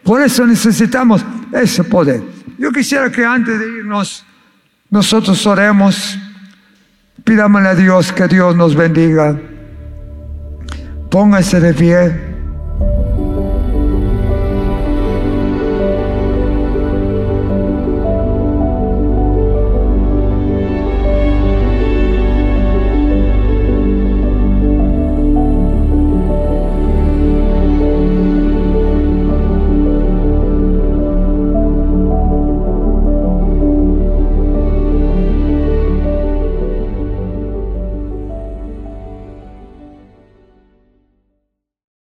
Por 0.03 0.23
eso 0.23 0.47
necesitamos 0.47 1.25
ese 1.53 1.85
poder. 1.85 2.23
Yo 2.59 2.73
quisiera 2.73 3.11
que 3.11 3.25
antes 3.25 3.59
de 3.59 3.67
irnos, 3.79 4.25
nosotros 4.91 5.47
oremos, 5.47 6.19
pidámosle 7.25 7.69
a 7.69 7.75
Dios 7.75 8.13
que 8.13 8.27
Dios 8.27 8.57
nos 8.57 8.75
bendiga. 8.75 9.39
Póngase 11.11 11.61
de 11.61 11.75
pie. 11.75 12.28